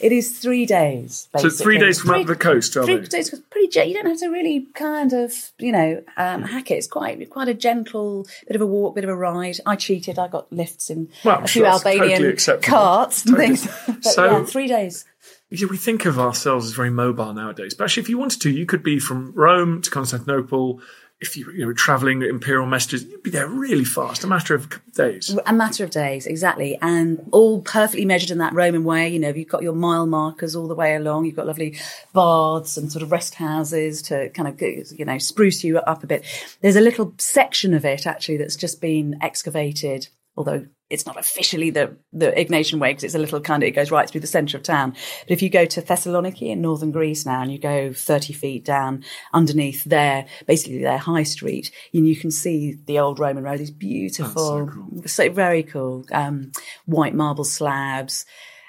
It 0.00 0.10
is 0.12 0.38
three 0.38 0.64
days. 0.64 1.28
So 1.36 1.50
three 1.50 1.76
days 1.76 2.00
from 2.00 2.12
Three- 2.12 2.20
up 2.22 2.26
the 2.28 2.34
coast, 2.36 2.74
are 2.78 2.84
Three 2.86 2.96
they? 2.96 3.08
days. 3.08 3.28
Pretty. 3.50 3.66
You 3.88 3.94
don't 3.94 4.06
have 4.06 4.20
to 4.20 4.28
really 4.28 4.68
kind 4.74 5.12
of, 5.12 5.34
you 5.58 5.70
know, 5.72 6.02
um, 6.16 6.44
hack 6.44 6.70
it. 6.70 6.76
It's 6.76 6.86
quite 6.86 7.28
quite 7.28 7.48
a 7.48 7.52
gentle 7.54 8.26
bit 8.46 8.56
of 8.56 8.62
a 8.62 8.66
walk, 8.66 8.94
bit 8.94 9.04
of 9.04 9.10
a 9.10 9.16
ride. 9.16 9.56
I 9.66 9.76
cheated. 9.76 10.18
I 10.18 10.28
got 10.28 10.50
lifts 10.50 10.88
in 10.88 11.10
Well, 11.26 11.42
a 11.42 11.46
few 11.46 11.62
totally 11.64 12.00
Albanian 12.00 12.30
acceptable. 12.30 12.74
carts 12.74 13.26
and 13.26 13.36
Totally. 13.36 13.56
things. 13.56 13.68
But 13.86 14.04
So- 14.04 14.24
yeah, 14.38 14.44
three 14.46 14.68
days. 14.68 15.04
We 15.50 15.76
think 15.76 16.06
of 16.06 16.18
ourselves 16.18 16.66
as 16.66 16.72
very 16.72 16.90
mobile 16.90 17.32
nowadays, 17.32 17.74
but 17.74 17.84
actually, 17.84 18.02
if 18.02 18.08
you 18.08 18.18
wanted 18.18 18.42
to, 18.42 18.50
you 18.50 18.66
could 18.66 18.82
be 18.82 18.98
from 18.98 19.32
Rome 19.32 19.80
to 19.82 19.90
Constantinople. 19.90 20.80
If 21.18 21.34
you, 21.34 21.50
you 21.50 21.64
know, 21.64 21.72
traveling 21.72 22.20
imperial 22.20 22.66
messages, 22.66 23.04
you'd 23.04 23.22
be 23.22 23.30
there 23.30 23.48
really 23.48 23.86
fast, 23.86 24.22
a 24.22 24.26
matter 24.26 24.54
of 24.54 24.68
days. 24.92 25.34
A 25.46 25.52
matter 25.52 25.82
of 25.82 25.88
days, 25.88 26.26
exactly, 26.26 26.76
and 26.82 27.26
all 27.32 27.62
perfectly 27.62 28.04
measured 28.04 28.30
in 28.30 28.36
that 28.38 28.52
Roman 28.52 28.84
way. 28.84 29.08
You 29.08 29.20
know, 29.20 29.30
you've 29.30 29.48
got 29.48 29.62
your 29.62 29.72
mile 29.72 30.04
markers 30.04 30.54
all 30.54 30.68
the 30.68 30.74
way 30.74 30.94
along. 30.94 31.24
You've 31.24 31.36
got 31.36 31.46
lovely 31.46 31.78
baths 32.12 32.76
and 32.76 32.92
sort 32.92 33.02
of 33.02 33.12
rest 33.12 33.36
houses 33.36 34.02
to 34.02 34.28
kind 34.30 34.46
of, 34.46 34.60
you 34.60 35.06
know, 35.06 35.16
spruce 35.16 35.64
you 35.64 35.78
up 35.78 36.04
a 36.04 36.06
bit. 36.06 36.22
There's 36.60 36.76
a 36.76 36.82
little 36.82 37.14
section 37.16 37.72
of 37.72 37.86
it 37.86 38.06
actually 38.06 38.36
that's 38.36 38.56
just 38.56 38.82
been 38.82 39.16
excavated, 39.22 40.08
although 40.36 40.66
it's 40.88 41.06
not 41.06 41.18
officially 41.18 41.70
the 41.70 41.96
the 42.12 42.30
Egnatian 42.32 42.78
way 42.78 42.90
because 42.90 43.04
it's 43.04 43.14
a 43.14 43.18
little 43.18 43.40
kind 43.40 43.62
of 43.62 43.68
it 43.68 43.72
goes 43.72 43.90
right 43.90 44.08
through 44.08 44.20
the 44.20 44.26
centre 44.26 44.56
of 44.56 44.62
town. 44.62 44.92
But 44.92 45.30
if 45.32 45.42
you 45.42 45.50
go 45.50 45.64
to 45.64 45.82
Thessaloniki 45.82 46.48
in 46.48 46.60
northern 46.60 46.92
Greece 46.92 47.26
now 47.26 47.42
and 47.42 47.50
you 47.50 47.58
go 47.58 47.92
30 47.92 48.32
feet 48.32 48.64
down 48.64 49.04
underneath 49.32 49.84
their 49.84 50.26
basically 50.46 50.80
their 50.80 50.98
high 50.98 51.24
street, 51.24 51.70
and 51.92 52.06
you 52.06 52.16
can 52.16 52.30
see 52.30 52.76
the 52.86 52.98
old 52.98 53.18
Roman 53.18 53.42
road. 53.42 53.58
These 53.58 53.70
beautiful, 53.70 54.70
so, 55.06 55.30
very 55.30 55.62
cool 55.62 56.04
um, 56.12 56.52
white 56.84 57.14
marble 57.14 57.44
slabs. 57.44 58.24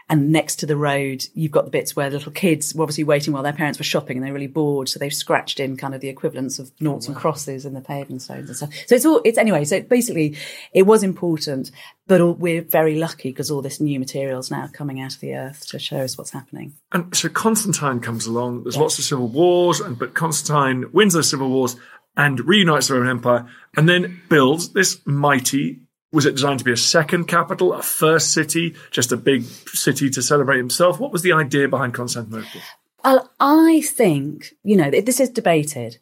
And 0.10 0.32
next 0.32 0.56
to 0.60 0.66
the 0.66 0.78
road, 0.78 1.26
you've 1.34 1.52
got 1.52 1.66
the 1.66 1.72
bits 1.72 1.94
where 1.94 2.10
little 2.10 2.32
kids 2.32 2.74
were 2.74 2.84
obviously 2.84 3.04
waiting 3.04 3.34
while 3.34 3.44
their 3.44 3.52
parents 3.52 3.78
were 3.78 3.84
shopping 3.84 4.16
and 4.16 4.26
they're 4.26 4.34
really 4.34 4.48
bored. 4.48 4.88
So 4.88 5.00
they've 5.00 5.14
scratched 5.14 5.60
in 5.60 5.76
kind 5.76 5.94
of 5.94 6.00
the 6.00 6.08
equivalents 6.08 6.60
of 6.60 6.72
noughts 6.80 7.08
and 7.08 7.16
crosses 7.16 7.66
in 7.66 7.74
the 7.74 7.82
paving 7.82 8.20
stones 8.20 8.48
and 8.48 8.56
stuff. 8.56 8.70
So 8.88 8.96
it's 8.96 9.06
all, 9.06 9.20
it's 9.26 9.38
anyway. 9.38 9.66
So 9.66 9.82
basically 9.82 10.38
it 10.72 10.84
was 10.84 11.04
important, 11.04 11.72
but 12.08 12.22
all, 12.22 12.36
we're 12.36 12.62
very 12.62 12.98
lucky 12.98 13.32
because 13.32 13.52
all 13.52 13.62
this 13.62 13.82
new 13.82 14.00
materials 14.00 14.50
now 14.50 14.70
coming 14.72 15.02
out 15.02 15.14
of 15.14 15.20
the 15.20 15.36
earth 15.36 15.68
to 15.68 15.80
show 15.80 16.00
us 16.00 16.18
what's 16.18 16.32
happening. 16.32 16.74
And 16.94 17.14
so 17.14 17.28
Constantine 17.28 18.00
comes 18.00 18.28
along. 18.28 18.64
There's 18.64 18.78
lots 18.78 18.98
of 19.00 19.04
civil 19.04 19.28
wars, 19.28 19.82
and 19.82 20.00
but 20.00 20.14
Constantine 20.14 20.90
wins 20.94 21.16
those 21.16 21.30
civil 21.30 21.50
wars 21.50 21.76
and 22.16 22.40
reunites 22.48 22.88
the 22.88 22.96
Roman 22.96 23.10
Empire, 23.10 23.46
and 23.76 23.88
then 23.88 24.22
builds 24.30 24.70
this 24.70 25.00
mighty. 25.06 25.82
Was 26.12 26.26
it 26.26 26.36
designed 26.36 26.60
to 26.60 26.66
be 26.66 26.72
a 26.72 26.78
second 26.78 27.26
capital, 27.26 27.74
a 27.74 27.82
first 27.82 28.34
city, 28.34 28.76
just 28.92 29.12
a 29.12 29.18
big 29.18 29.44
city 29.44 30.10
to 30.10 30.22
celebrate 30.22 30.58
himself? 30.58 31.00
What 31.00 31.12
was 31.12 31.22
the 31.22 31.34
idea 31.34 31.68
behind 31.68 31.94
Constantinople? 31.94 32.62
Well, 33.04 33.32
I 33.40 33.82
think, 33.86 34.54
you 34.64 34.76
know, 34.78 34.90
this 34.90 35.20
is 35.20 35.30
debated. 35.30 35.98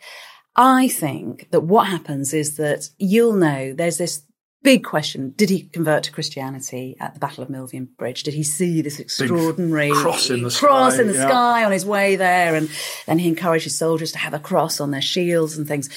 I 0.56 0.88
think 0.88 1.50
that 1.52 1.62
what 1.62 1.88
happens 1.88 2.34
is 2.34 2.58
that 2.58 2.90
you'll 2.98 3.34
know 3.34 3.74
there's 3.74 3.98
this 3.98 4.24
big 4.66 4.84
question. 4.84 5.34
Did 5.38 5.52
he 5.52 5.62
convert 5.62 6.04
to 6.04 6.12
Christianity 6.12 6.98
at 7.00 7.14
the 7.14 7.20
Battle 7.20 7.44
of 7.44 7.50
Milvian 7.50 7.88
Bridge? 7.98 8.24
Did 8.24 8.34
he 8.34 8.42
see 8.42 8.82
this 8.82 9.00
extraordinary 9.00 9.92
cross 9.92 10.32
in 10.32 10.42
the 10.42 10.50
cross 10.50 10.96
sky, 10.96 11.02
in 11.04 11.08
the 11.08 11.14
yeah. 11.14 11.28
sky 11.28 11.64
on 11.64 11.72
his 11.72 11.86
way 11.86 12.16
there? 12.16 12.56
And 12.56 12.70
then 13.06 13.20
he 13.20 13.30
encouraged 13.30 13.66
his 13.66 13.78
soldiers 13.78 14.12
to 14.14 14.18
have 14.18 14.34
a 14.34 14.40
cross 14.40 14.82
on 14.82 14.90
their 14.90 15.02
shields 15.02 15.56
and 15.56 15.68
things. 15.68 15.88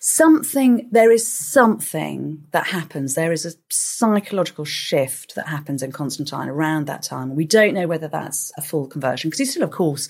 Something, 0.00 0.88
there 0.90 1.12
is 1.12 1.30
something 1.30 2.44
that 2.52 2.66
happens. 2.66 3.14
There 3.14 3.32
is 3.32 3.44
a 3.44 3.52
psychological 3.68 4.64
shift 4.64 5.34
that 5.34 5.48
happens 5.48 5.82
in 5.82 5.92
Constantine 5.92 6.48
around 6.48 6.86
that 6.86 7.02
time. 7.02 7.36
We 7.36 7.44
don't 7.44 7.74
know 7.74 7.86
whether 7.86 8.08
that's 8.08 8.50
a 8.56 8.62
full 8.62 8.86
conversion 8.86 9.28
because 9.28 9.40
he's 9.40 9.50
still, 9.50 9.64
of 9.64 9.70
course, 9.70 10.08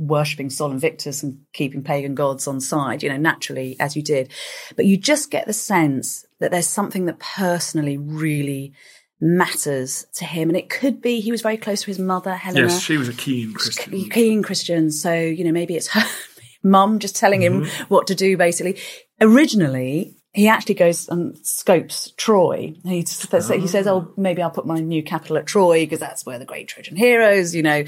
worshipping 0.00 0.48
Sol 0.50 0.70
Invictus 0.70 1.22
and 1.22 1.40
keeping 1.52 1.82
pagan 1.84 2.14
gods 2.14 2.46
on 2.48 2.60
side, 2.60 3.02
you 3.02 3.08
know, 3.10 3.18
naturally, 3.18 3.76
as 3.78 3.94
you 3.94 4.02
did. 4.02 4.32
But 4.74 4.86
you 4.86 4.96
just 4.96 5.30
get 5.30 5.46
the 5.46 5.52
sense 5.52 6.24
that 6.38 6.50
there's 6.50 6.66
something 6.66 7.04
that 7.04 7.18
personally 7.18 7.98
really 7.98 8.72
matters 9.20 10.06
to 10.14 10.24
him. 10.24 10.48
And 10.48 10.56
it 10.56 10.70
could 10.70 11.02
be 11.02 11.20
he 11.20 11.30
was 11.30 11.42
very 11.42 11.58
close 11.58 11.82
to 11.82 11.86
his 11.88 11.98
mother, 11.98 12.34
Helena. 12.34 12.68
Yes, 12.68 12.80
she 12.80 12.96
was 12.96 13.08
a 13.08 13.12
keen 13.12 13.52
Christian. 13.52 14.08
Keen 14.10 14.42
Christian. 14.42 14.90
So, 14.90 15.12
you 15.14 15.44
know, 15.44 15.52
maybe 15.52 15.76
it's 15.76 15.88
her 15.88 16.04
mum 16.62 16.98
just 16.98 17.16
telling 17.16 17.42
him 17.42 17.62
Mm-hmm. 17.62 17.84
what 17.92 18.06
to 18.06 18.14
do, 18.14 18.36
basically. 18.38 18.78
Originally, 19.20 20.16
he 20.32 20.46
actually 20.48 20.74
goes 20.76 21.08
and 21.08 21.36
scopes 21.44 22.12
Troy. 22.16 22.74
He, 22.84 23.00
s- 23.00 23.26
he 23.60 23.66
says, 23.66 23.86
"Oh, 23.86 24.12
maybe 24.16 24.42
I'll 24.42 24.50
put 24.50 24.66
my 24.66 24.78
new 24.78 25.02
capital 25.02 25.36
at 25.38 25.46
Troy 25.46 25.80
because 25.84 25.98
that's 25.98 26.24
where 26.24 26.38
the 26.38 26.44
great 26.44 26.68
Trojan 26.68 26.96
heroes, 26.96 27.54
you 27.54 27.62
know, 27.62 27.84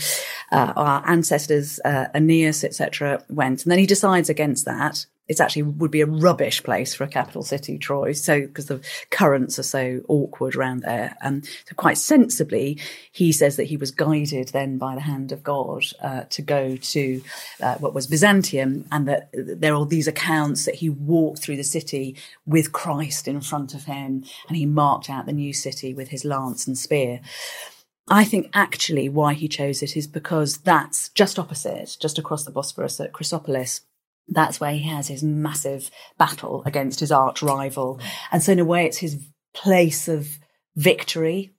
uh, 0.50 0.72
our 0.76 1.02
ancestors, 1.08 1.78
uh, 1.84 2.06
Aeneas, 2.14 2.64
etc., 2.64 3.22
went." 3.28 3.62
And 3.64 3.70
then 3.70 3.78
he 3.78 3.86
decides 3.86 4.28
against 4.28 4.64
that. 4.64 5.06
It's 5.28 5.40
actually 5.40 5.62
would 5.62 5.90
be 5.90 6.00
a 6.00 6.06
rubbish 6.06 6.62
place 6.62 6.94
for 6.94 7.04
a 7.04 7.08
capital 7.08 7.42
city, 7.42 7.78
Troy. 7.78 8.12
So 8.12 8.40
because 8.40 8.66
the 8.66 8.80
currents 9.10 9.58
are 9.58 9.64
so 9.64 10.00
awkward 10.08 10.56
around 10.56 10.80
there. 10.82 11.16
Um, 11.22 11.42
so 11.42 11.74
quite 11.76 11.98
sensibly, 11.98 12.78
he 13.12 13.32
says 13.32 13.56
that 13.56 13.64
he 13.64 13.76
was 13.76 13.90
guided 13.90 14.48
then 14.48 14.78
by 14.78 14.94
the 14.94 15.00
hand 15.00 15.32
of 15.32 15.42
God 15.42 15.84
uh, 16.02 16.22
to 16.30 16.42
go 16.42 16.76
to 16.76 17.22
uh, 17.62 17.76
what 17.76 17.94
was 17.94 18.06
Byzantium, 18.06 18.86
and 18.90 19.08
that 19.08 19.30
there 19.32 19.72
are 19.72 19.76
all 19.76 19.84
these 19.84 20.08
accounts 20.08 20.64
that 20.64 20.76
he 20.76 20.88
walked 20.88 21.42
through 21.42 21.56
the 21.56 21.64
city 21.64 22.16
with 22.44 22.72
Christ 22.72 23.28
in 23.28 23.40
front 23.40 23.74
of 23.74 23.84
him, 23.84 24.24
and 24.48 24.56
he 24.56 24.66
marked 24.66 25.08
out 25.08 25.26
the 25.26 25.32
new 25.32 25.52
city 25.52 25.94
with 25.94 26.08
his 26.08 26.24
lance 26.24 26.66
and 26.66 26.76
spear. 26.76 27.20
I 28.08 28.24
think 28.24 28.50
actually 28.52 29.08
why 29.08 29.34
he 29.34 29.48
chose 29.48 29.82
it 29.82 29.96
is 29.96 30.06
because 30.06 30.58
that's 30.58 31.08
just 31.10 31.38
opposite, 31.38 31.96
just 32.00 32.18
across 32.18 32.44
the 32.44 32.50
Bosphorus 32.50 33.00
at 33.00 33.12
Chrysopolis. 33.12 33.82
That's 34.28 34.60
where 34.60 34.72
he 34.72 34.88
has 34.88 35.08
his 35.08 35.22
massive 35.22 35.90
battle 36.18 36.62
against 36.64 37.00
his 37.00 37.12
arch 37.12 37.42
rival. 37.42 38.00
And 38.30 38.42
so 38.42 38.52
in 38.52 38.58
a 38.58 38.64
way, 38.64 38.86
it's 38.86 38.98
his 38.98 39.18
place 39.54 40.08
of 40.08 40.38
victory. 40.76 41.52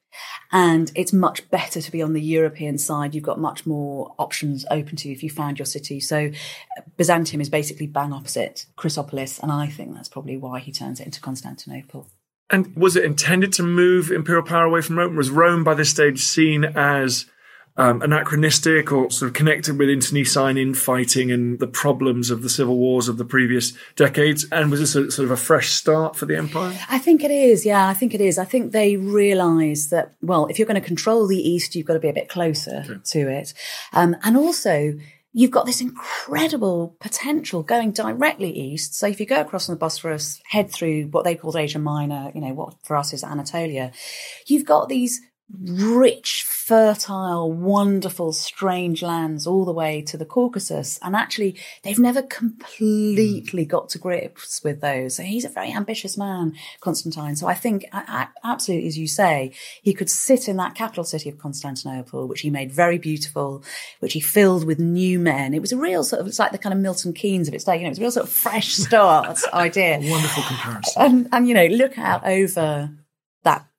And 0.51 0.91
it's 0.95 1.11
much 1.11 1.49
better 1.49 1.81
to 1.81 1.91
be 1.91 2.01
on 2.03 2.13
the 2.13 2.21
European 2.21 2.77
side. 2.77 3.15
You've 3.15 3.23
got 3.23 3.39
much 3.39 3.65
more 3.65 4.13
options 4.19 4.63
open 4.69 4.95
to 4.97 5.07
you 5.07 5.15
if 5.15 5.23
you 5.23 5.29
found 5.29 5.57
your 5.57 5.65
city. 5.65 5.99
So 5.99 6.29
uh, 6.77 6.81
Byzantium 6.97 7.41
is 7.41 7.49
basically 7.49 7.87
bang 7.87 8.13
opposite 8.13 8.67
Chrysopolis. 8.75 9.39
And 9.39 9.51
I 9.51 9.67
think 9.67 9.95
that's 9.95 10.09
probably 10.09 10.37
why 10.37 10.59
he 10.59 10.71
turns 10.71 10.99
it 10.99 11.07
into 11.07 11.19
Constantinople. 11.19 12.07
And 12.51 12.75
was 12.75 12.95
it 12.95 13.05
intended 13.05 13.51
to 13.53 13.63
move 13.63 14.11
imperial 14.11 14.43
power 14.43 14.65
away 14.65 14.81
from 14.81 14.99
Rome? 14.99 15.15
Was 15.15 15.31
Rome 15.31 15.63
by 15.63 15.73
this 15.73 15.89
stage 15.89 16.23
seen 16.23 16.63
as 16.63 17.25
um, 17.75 18.01
anachronistic 18.01 18.91
or 18.91 19.09
sort 19.09 19.29
of 19.29 19.33
connected 19.33 19.77
with 19.77 19.89
internecine 19.89 20.57
infighting 20.57 21.31
and 21.31 21.59
the 21.59 21.67
problems 21.67 22.29
of 22.29 22.41
the 22.41 22.49
civil 22.49 22.77
wars 22.77 23.07
of 23.07 23.17
the 23.17 23.25
previous 23.25 23.73
decades? 23.95 24.45
And 24.51 24.69
was 24.69 24.79
this 24.79 24.95
a, 24.95 25.11
sort 25.11 25.25
of 25.25 25.31
a 25.31 25.37
fresh 25.37 25.71
start 25.71 26.15
for 26.15 26.25
the 26.25 26.37
empire? 26.37 26.77
I 26.89 26.99
think 26.99 27.23
it 27.23 27.31
is. 27.31 27.65
Yeah, 27.65 27.87
I 27.87 27.93
think 27.93 28.13
it 28.13 28.21
is. 28.21 28.37
I 28.37 28.45
think 28.45 28.71
they 28.71 28.97
realise 28.97 29.87
that, 29.87 30.13
well, 30.21 30.47
if 30.47 30.59
you're 30.59 30.67
going 30.67 30.81
to 30.81 30.87
control 30.87 31.27
the 31.27 31.37
East, 31.37 31.75
you've 31.75 31.87
got 31.87 31.93
to 31.93 31.99
be 31.99 32.09
a 32.09 32.13
bit 32.13 32.29
closer 32.29 33.01
to 33.03 33.19
it. 33.29 33.53
Um, 33.91 34.15
and 34.23 34.37
also, 34.37 34.93
you've 35.33 35.51
got 35.51 35.65
this 35.65 35.81
incredible 35.81 36.95
potential 36.99 37.63
going 37.63 37.91
directly 37.91 38.51
east. 38.51 38.93
So 38.93 39.07
if 39.07 39.19
you 39.19 39.25
go 39.25 39.41
across 39.41 39.67
on 39.67 39.75
the 39.75 39.79
Bosphorus, 39.79 40.39
head 40.45 40.71
through 40.71 41.07
what 41.07 41.23
they 41.23 41.35
called 41.35 41.55
Asia 41.55 41.79
Minor, 41.79 42.31
you 42.35 42.41
know, 42.41 42.53
what 42.53 42.75
for 42.83 42.95
us 42.95 43.13
is 43.13 43.23
Anatolia, 43.23 43.91
you've 44.45 44.65
got 44.65 44.89
these 44.89 45.21
rich, 45.61 46.43
fertile, 46.43 47.51
wonderful, 47.51 48.33
strange 48.33 49.03
lands 49.03 49.45
all 49.45 49.65
the 49.65 49.73
way 49.73 50.01
to 50.01 50.17
the 50.17 50.25
Caucasus. 50.25 50.99
And 51.01 51.15
actually, 51.15 51.55
they've 51.83 51.99
never 51.99 52.21
completely 52.21 53.63
hmm. 53.63 53.69
got 53.69 53.89
to 53.89 53.99
grips 53.99 54.63
with 54.63 54.81
those. 54.81 55.15
So 55.15 55.23
he's 55.23 55.45
a 55.45 55.49
very 55.49 55.71
ambitious 55.71 56.17
man, 56.17 56.53
Constantine. 56.79 57.35
So 57.35 57.47
I 57.47 57.53
think, 57.53 57.85
absolutely, 57.91 58.87
as 58.87 58.97
you 58.97 59.07
say, 59.07 59.51
he 59.81 59.93
could 59.93 60.09
sit 60.09 60.47
in 60.47 60.57
that 60.57 60.75
capital 60.75 61.03
city 61.03 61.29
of 61.29 61.37
Constantinople, 61.37 62.27
which 62.27 62.41
he 62.41 62.49
made 62.49 62.71
very 62.71 62.97
beautiful, 62.97 63.63
which 63.99 64.13
he 64.13 64.19
filled 64.19 64.65
with 64.65 64.79
new 64.79 65.19
men. 65.19 65.53
It 65.53 65.61
was 65.61 65.71
a 65.71 65.77
real 65.77 66.03
sort 66.03 66.21
of, 66.21 66.27
it's 66.27 66.39
like 66.39 66.51
the 66.51 66.57
kind 66.57 66.73
of 66.73 66.79
Milton 66.79 67.13
Keynes 67.13 67.47
of 67.47 67.53
its 67.53 67.63
day, 67.63 67.77
you 67.77 67.83
know, 67.83 67.87
it 67.87 67.91
was 67.91 67.99
a 67.99 68.01
real 68.01 68.11
sort 68.11 68.25
of 68.25 68.31
fresh 68.31 68.69
start 68.73 69.39
idea. 69.53 69.99
Wonderful 70.01 70.43
comparison. 70.43 71.01
And, 71.01 71.29
and, 71.31 71.47
you 71.47 71.53
know, 71.53 71.67
look 71.67 71.97
out 71.97 72.25
over 72.25 72.89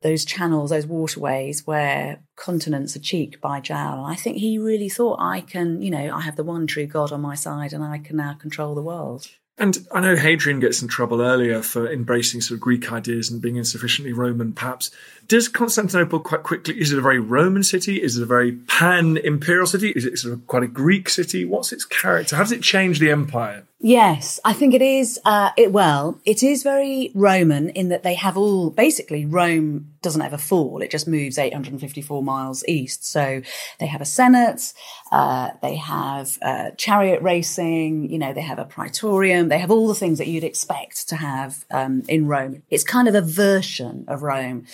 those 0.04 0.24
channels, 0.26 0.68
those 0.68 0.86
waterways 0.86 1.66
where 1.66 2.20
continents 2.36 2.94
are 2.94 3.00
cheek 3.00 3.40
by 3.40 3.58
jowl. 3.58 4.04
And 4.04 4.12
I 4.12 4.14
think 4.14 4.36
he 4.36 4.58
really 4.58 4.90
thought, 4.90 5.18
I 5.18 5.40
can, 5.40 5.80
you 5.80 5.90
know, 5.90 6.14
I 6.14 6.20
have 6.20 6.36
the 6.36 6.44
one 6.44 6.66
true 6.66 6.86
God 6.86 7.10
on 7.10 7.22
my 7.22 7.34
side, 7.34 7.72
and 7.72 7.82
I 7.82 7.98
can 7.98 8.18
now 8.18 8.34
control 8.34 8.74
the 8.74 8.82
world. 8.82 9.28
And 9.56 9.86
I 9.94 10.00
know 10.00 10.16
Hadrian 10.16 10.60
gets 10.60 10.82
in 10.82 10.88
trouble 10.88 11.22
earlier 11.22 11.62
for 11.62 11.90
embracing 11.90 12.40
sort 12.40 12.56
of 12.56 12.60
Greek 12.60 12.92
ideas 12.92 13.30
and 13.30 13.40
being 13.40 13.56
insufficiently 13.56 14.12
Roman, 14.12 14.52
perhaps. 14.52 14.90
Does 15.26 15.48
Constantinople 15.48 16.20
quite 16.20 16.42
quickly, 16.42 16.78
is 16.78 16.92
it 16.92 16.98
a 16.98 17.02
very 17.02 17.20
Roman 17.20 17.62
city? 17.62 18.02
Is 18.02 18.18
it 18.18 18.22
a 18.24 18.26
very 18.26 18.52
pan 18.52 19.16
imperial 19.16 19.66
city? 19.66 19.90
Is 19.90 20.04
it 20.04 20.18
sort 20.18 20.34
of 20.34 20.46
quite 20.48 20.64
a 20.64 20.68
Greek 20.68 21.08
city? 21.08 21.44
What's 21.44 21.72
its 21.72 21.84
character? 21.84 22.36
How 22.36 22.42
does 22.42 22.52
it 22.52 22.62
change 22.62 22.98
the 22.98 23.10
empire? 23.10 23.64
Yes, 23.86 24.40
I 24.46 24.54
think 24.54 24.72
it 24.72 24.80
is. 24.80 25.20
Uh, 25.26 25.50
it 25.58 25.70
well, 25.70 26.18
it 26.24 26.42
is 26.42 26.62
very 26.62 27.10
Roman 27.14 27.68
in 27.68 27.90
that 27.90 28.02
they 28.02 28.14
have 28.14 28.34
all 28.34 28.70
basically 28.70 29.26
Rome 29.26 29.92
doesn't 30.00 30.22
ever 30.22 30.38
fall; 30.38 30.80
it 30.80 30.90
just 30.90 31.06
moves 31.06 31.36
854 31.36 32.22
miles 32.22 32.64
east. 32.66 33.04
So 33.04 33.42
they 33.80 33.86
have 33.86 34.00
a 34.00 34.06
senate, 34.06 34.72
uh, 35.12 35.50
they 35.60 35.76
have 35.76 36.38
uh, 36.40 36.70
chariot 36.78 37.20
racing, 37.20 38.10
you 38.10 38.18
know, 38.18 38.32
they 38.32 38.40
have 38.40 38.58
a 38.58 38.64
praetorium, 38.64 39.50
they 39.50 39.58
have 39.58 39.70
all 39.70 39.86
the 39.86 39.94
things 39.94 40.16
that 40.16 40.28
you'd 40.28 40.44
expect 40.44 41.06
to 41.10 41.16
have 41.16 41.66
um, 41.70 42.04
in 42.08 42.26
Rome. 42.26 42.62
It's 42.70 42.84
kind 42.84 43.06
of 43.06 43.14
a 43.14 43.20
version 43.20 44.06
of 44.08 44.22
Rome, 44.22 44.64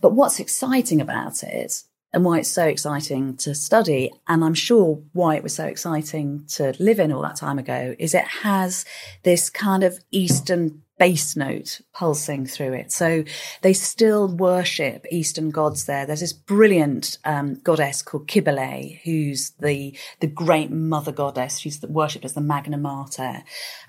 but 0.00 0.10
what's 0.10 0.40
exciting 0.40 1.00
about 1.00 1.44
it 1.44 1.84
and 2.12 2.24
why 2.24 2.38
it's 2.38 2.50
so 2.50 2.64
exciting 2.64 3.36
to 3.38 3.54
study. 3.54 4.10
And 4.26 4.44
I'm 4.44 4.54
sure 4.54 5.02
why 5.12 5.36
it 5.36 5.42
was 5.42 5.54
so 5.54 5.66
exciting 5.66 6.44
to 6.54 6.74
live 6.78 6.98
in 6.98 7.12
all 7.12 7.22
that 7.22 7.36
time 7.36 7.58
ago 7.58 7.94
is 7.98 8.14
it 8.14 8.24
has 8.24 8.84
this 9.22 9.50
kind 9.50 9.84
of 9.84 9.98
Eastern 10.10 10.82
bass 10.98 11.36
note 11.36 11.80
pulsing 11.92 12.46
through 12.46 12.72
it. 12.72 12.90
So 12.90 13.24
they 13.62 13.72
still 13.72 14.28
worship 14.28 15.06
Eastern 15.10 15.50
gods 15.50 15.84
there. 15.84 16.06
There's 16.06 16.20
this 16.20 16.32
brilliant 16.32 17.18
um, 17.24 17.54
goddess 17.62 18.02
called 18.02 18.28
Cybele, 18.28 18.98
who's 19.04 19.50
the 19.60 19.96
the 20.20 20.26
great 20.26 20.70
mother 20.70 21.12
goddess. 21.12 21.58
She's 21.58 21.82
worshipped 21.82 22.24
as 22.24 22.32
the 22.32 22.40
Magna 22.40 22.78
Mater 22.78 23.42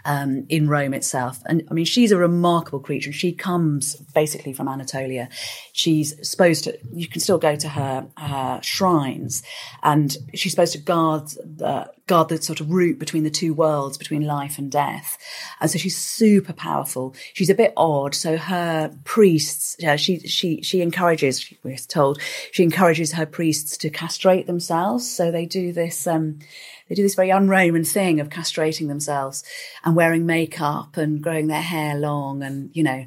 um, 0.06 0.46
in 0.50 0.68
Rome 0.68 0.94
itself. 0.94 1.42
And 1.46 1.64
I 1.70 1.74
mean, 1.74 1.86
she's 1.86 2.12
a 2.12 2.18
remarkable 2.18 2.80
creature. 2.80 3.12
She 3.12 3.32
comes 3.32 3.96
basically 4.14 4.54
from 4.54 4.68
Anatolia. 4.68 5.30
She's 5.72 6.16
supposed 6.28 6.66
to. 6.66 6.78
You 6.92 7.08
can 7.08 7.22
still 7.22 7.38
go 7.38 7.56
to 7.56 7.70
her, 7.70 8.08
her 8.18 8.60
shrines, 8.62 9.44
and 9.82 10.16
she's 10.34 10.52
supposed 10.52 10.74
to 10.74 10.80
guard 10.80 11.28
the 11.30 11.90
guard 12.08 12.30
the 12.30 12.42
sort 12.42 12.62
of 12.62 12.72
route 12.72 12.98
between 12.98 13.24
the 13.24 13.30
two 13.30 13.54
worlds, 13.54 13.98
between 13.98 14.24
life 14.24 14.58
and 14.58 14.72
death. 14.72 15.18
And 15.60 15.70
so 15.70 15.78
she's 15.78 15.98
super 15.98 16.54
powerful. 16.54 17.14
She's 17.34 17.50
a 17.50 17.56
bit 17.56 17.74
odd. 17.78 18.16
So 18.16 18.38
her 18.38 18.92
priests, 19.04 19.76
yeah, 19.78 19.98
she, 19.98 20.20
she, 20.20 20.62
she 20.62 20.82
encourages, 20.82 21.54
we're 21.64 21.78
told, 21.78 22.20
she 22.52 22.64
encourages 22.64 23.12
her 23.12 23.26
priests 23.26 23.78
to 23.78 23.90
castrate 23.90 24.48
themselves. 24.48 25.10
So 25.10 25.32
they 25.32 25.46
do 25.46 25.72
this, 25.74 26.08
um, 26.08 26.40
they 26.88 26.96
do 26.96 27.04
this 27.04 27.16
very 27.16 27.32
un-Roman 27.32 27.84
thing 27.84 28.20
of 28.20 28.30
castrating 28.30 28.88
themselves 28.88 29.44
and 29.84 29.96
wearing 29.96 30.26
makeup 30.26 30.98
and 30.98 31.22
growing 31.22 31.48
their 31.48 31.62
hair 31.62 31.96
long 31.96 32.42
and, 32.42 32.72
you 32.74 32.84
know, 32.84 33.06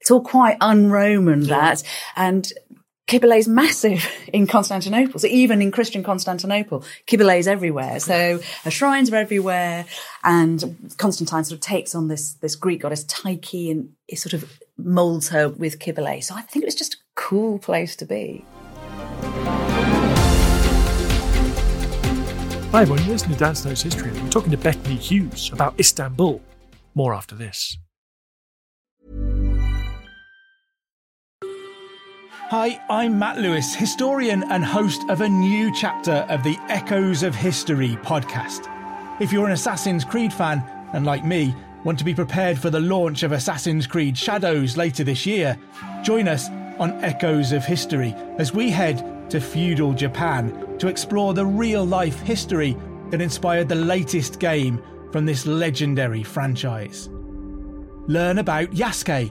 it's 0.00 0.10
all 0.10 0.22
quite 0.22 0.56
un-Roman 0.60 1.42
that. 1.44 1.82
And 2.16 2.50
Cybele 3.10 3.32
is 3.32 3.48
massive 3.48 4.08
in 4.32 4.46
Constantinople. 4.46 5.18
So 5.18 5.26
even 5.26 5.60
in 5.60 5.72
Christian 5.72 6.04
Constantinople, 6.04 6.84
Cybele 7.08 7.38
is 7.38 7.48
everywhere. 7.48 7.98
So 7.98 8.38
her 8.62 8.70
shrines 8.70 9.10
are 9.10 9.16
everywhere. 9.16 9.84
And 10.22 10.94
Constantine 10.96 11.42
sort 11.42 11.56
of 11.56 11.60
takes 11.60 11.96
on 11.96 12.06
this, 12.06 12.34
this 12.34 12.54
Greek 12.54 12.82
goddess 12.82 13.02
Tyche 13.04 13.70
and 13.70 13.90
it 14.06 14.20
sort 14.20 14.34
of 14.34 14.60
molds 14.76 15.30
her 15.30 15.48
with 15.48 15.80
Cybele. 15.80 16.22
So 16.22 16.36
I 16.36 16.42
think 16.42 16.62
it 16.62 16.66
was 16.66 16.76
just 16.76 16.94
a 16.94 16.98
cool 17.16 17.58
place 17.58 17.96
to 17.96 18.04
be. 18.04 18.44
Hi 22.70 22.82
everyone, 22.82 23.02
you're 23.02 23.14
listening 23.14 23.36
to 23.36 23.40
Dan 23.40 23.56
Snow's 23.56 23.82
History. 23.82 24.12
I'm 24.12 24.30
talking 24.30 24.52
to 24.52 24.56
Bettany 24.56 24.94
Hughes 24.94 25.50
about 25.52 25.74
Istanbul. 25.80 26.40
More 26.94 27.12
after 27.12 27.34
this. 27.34 27.76
Hi, 32.50 32.80
I'm 32.90 33.16
Matt 33.16 33.38
Lewis, 33.38 33.76
historian 33.76 34.42
and 34.50 34.64
host 34.64 35.08
of 35.08 35.20
a 35.20 35.28
new 35.28 35.72
chapter 35.72 36.26
of 36.28 36.42
the 36.42 36.58
Echoes 36.68 37.22
of 37.22 37.32
History 37.32 37.90
podcast. 38.02 38.66
If 39.20 39.30
you're 39.30 39.46
an 39.46 39.52
Assassin's 39.52 40.04
Creed 40.04 40.32
fan, 40.32 40.60
and 40.92 41.06
like 41.06 41.24
me, 41.24 41.54
want 41.84 41.96
to 42.00 42.04
be 42.04 42.12
prepared 42.12 42.58
for 42.58 42.68
the 42.68 42.80
launch 42.80 43.22
of 43.22 43.30
Assassin's 43.30 43.86
Creed 43.86 44.18
Shadows 44.18 44.76
later 44.76 45.04
this 45.04 45.24
year, 45.26 45.56
join 46.02 46.26
us 46.26 46.48
on 46.80 46.98
Echoes 47.04 47.52
of 47.52 47.64
History 47.64 48.16
as 48.38 48.52
we 48.52 48.68
head 48.68 49.30
to 49.30 49.40
feudal 49.40 49.92
Japan 49.92 50.76
to 50.78 50.88
explore 50.88 51.34
the 51.34 51.46
real 51.46 51.84
life 51.84 52.18
history 52.18 52.76
that 53.10 53.20
inspired 53.20 53.68
the 53.68 53.76
latest 53.76 54.40
game 54.40 54.82
from 55.12 55.24
this 55.24 55.46
legendary 55.46 56.24
franchise. 56.24 57.10
Learn 58.08 58.38
about 58.38 58.72
Yasuke, 58.72 59.30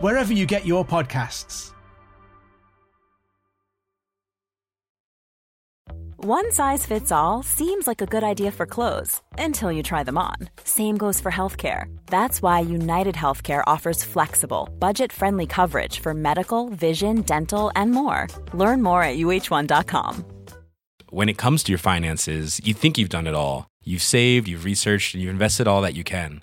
wherever 0.00 0.32
you 0.32 0.46
get 0.46 0.64
your 0.64 0.84
podcasts. 0.84 1.74
One 6.26 6.52
size 6.52 6.86
fits 6.86 7.12
all 7.12 7.42
seems 7.42 7.86
like 7.86 8.00
a 8.00 8.06
good 8.06 8.24
idea 8.24 8.50
for 8.50 8.64
clothes 8.64 9.20
until 9.38 9.70
you 9.70 9.82
try 9.82 10.04
them 10.04 10.16
on. 10.16 10.36
Same 10.64 10.96
goes 10.96 11.20
for 11.20 11.30
healthcare. 11.30 11.94
That's 12.06 12.40
why 12.40 12.60
United 12.60 13.14
Healthcare 13.14 13.62
offers 13.66 14.02
flexible, 14.02 14.70
budget 14.78 15.12
friendly 15.12 15.46
coverage 15.46 16.00
for 16.00 16.14
medical, 16.14 16.70
vision, 16.70 17.20
dental, 17.22 17.70
and 17.76 17.90
more. 17.90 18.28
Learn 18.54 18.82
more 18.82 19.02
at 19.02 19.18
uh1.com. 19.18 20.24
When 21.10 21.28
it 21.28 21.36
comes 21.36 21.62
to 21.64 21.72
your 21.72 21.78
finances, 21.78 22.60
you 22.64 22.72
think 22.72 22.96
you've 22.96 23.10
done 23.10 23.26
it 23.26 23.34
all. 23.34 23.68
You've 23.84 24.02
saved, 24.02 24.48
you've 24.48 24.64
researched, 24.64 25.14
and 25.14 25.22
you've 25.22 25.30
invested 25.30 25.68
all 25.68 25.82
that 25.82 25.94
you 25.94 26.04
can. 26.04 26.42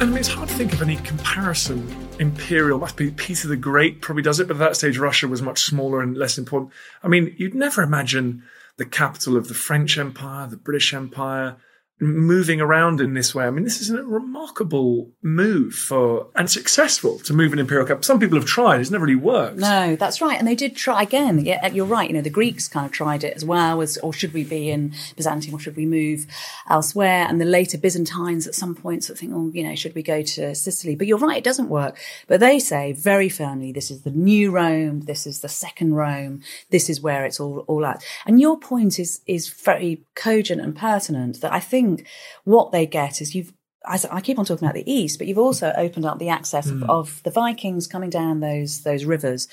I 0.00 0.04
mean, 0.04 0.16
it's 0.16 0.28
hard 0.28 0.48
to 0.48 0.54
think 0.54 0.72
of 0.72 0.80
any 0.80 0.94
comparison. 0.98 1.84
Imperial 2.20 2.78
must 2.78 2.96
be 2.96 3.10
Peter 3.10 3.48
the 3.48 3.56
Great 3.56 4.00
probably 4.00 4.22
does 4.22 4.38
it, 4.38 4.46
but 4.46 4.54
at 4.54 4.60
that 4.60 4.76
stage, 4.76 4.96
Russia 4.96 5.26
was 5.26 5.42
much 5.42 5.60
smaller 5.62 6.00
and 6.00 6.16
less 6.16 6.38
important. 6.38 6.70
I 7.02 7.08
mean, 7.08 7.34
you'd 7.36 7.56
never 7.56 7.82
imagine 7.82 8.44
the 8.76 8.84
capital 8.84 9.36
of 9.36 9.48
the 9.48 9.54
French 9.54 9.98
Empire, 9.98 10.46
the 10.46 10.56
British 10.56 10.94
Empire, 10.94 11.56
moving 12.00 12.60
around 12.60 13.00
in 13.00 13.14
this 13.14 13.34
way. 13.34 13.46
I 13.46 13.50
mean, 13.50 13.64
this 13.64 13.80
is 13.80 13.90
a 13.90 14.02
remarkable 14.02 15.10
move 15.22 15.74
for 15.74 16.28
and 16.34 16.50
successful 16.50 17.18
to 17.20 17.32
move 17.32 17.52
an 17.52 17.58
imperial 17.58 17.86
capital. 17.86 18.04
Some 18.04 18.20
people 18.20 18.38
have 18.38 18.46
tried; 18.46 18.80
it's 18.80 18.90
never 18.90 19.04
really 19.04 19.16
worked. 19.16 19.58
No, 19.58 19.96
that's 19.96 20.20
right, 20.20 20.38
and 20.38 20.46
they 20.46 20.54
did 20.54 20.76
try 20.76 21.02
again. 21.02 21.44
Yeah, 21.44 21.66
you're 21.68 21.86
right. 21.86 22.08
You 22.08 22.16
know, 22.16 22.22
the 22.22 22.30
Greeks 22.30 22.68
kind 22.68 22.86
of 22.86 22.92
tried 22.92 23.24
it 23.24 23.36
as 23.36 23.44
well. 23.44 23.80
As 23.80 23.98
or 23.98 24.12
should 24.12 24.32
we 24.32 24.44
be 24.44 24.70
in 24.70 24.94
Byzantium, 25.16 25.54
or 25.54 25.58
should 25.58 25.76
we 25.76 25.86
move 25.86 26.26
elsewhere? 26.68 27.26
And 27.28 27.40
the 27.40 27.44
later 27.44 27.78
Byzantines, 27.78 28.46
at 28.46 28.54
some 28.54 28.74
points, 28.74 29.10
think, 29.18 29.32
oh, 29.34 29.50
you 29.52 29.64
know, 29.64 29.74
should 29.74 29.94
we 29.94 30.02
go 30.02 30.22
to 30.22 30.54
Sicily? 30.54 30.94
But 30.94 31.06
you're 31.06 31.18
right, 31.18 31.38
it 31.38 31.44
doesn't 31.44 31.68
work. 31.68 31.98
But 32.26 32.40
they 32.40 32.58
say 32.58 32.92
very 32.92 33.28
firmly, 33.28 33.72
this 33.72 33.90
is 33.90 34.02
the 34.02 34.10
new 34.10 34.50
Rome. 34.50 35.00
This 35.02 35.26
is 35.26 35.40
the 35.40 35.48
second 35.48 35.94
Rome. 35.94 36.42
This 36.70 36.88
is 36.88 37.00
where 37.00 37.24
it's 37.24 37.40
all 37.40 37.60
all 37.60 37.84
at. 37.84 38.04
And 38.26 38.40
your 38.40 38.58
point 38.58 38.98
is 38.98 39.20
is 39.26 39.48
very 39.48 40.04
cogent 40.14 40.60
and 40.60 40.76
pertinent. 40.76 41.40
That 41.40 41.52
I 41.52 41.60
think 41.60 41.87
think 41.96 42.08
what 42.44 42.72
they 42.72 42.86
get 42.86 43.20
is 43.20 43.34
you've 43.34 43.52
as 43.86 44.04
I 44.06 44.20
keep 44.20 44.38
on 44.38 44.44
talking 44.44 44.66
about 44.66 44.74
the 44.74 44.90
east, 44.92 45.18
but 45.18 45.28
you've 45.28 45.38
also 45.38 45.72
opened 45.76 46.04
up 46.04 46.18
the 46.18 46.28
access 46.28 46.68
mm. 46.68 46.82
of, 46.82 46.90
of, 46.90 47.22
the 47.22 47.30
Vikings 47.30 47.86
coming 47.86 48.10
down 48.10 48.40
those 48.40 48.82
those 48.82 49.04
rivers, 49.04 49.48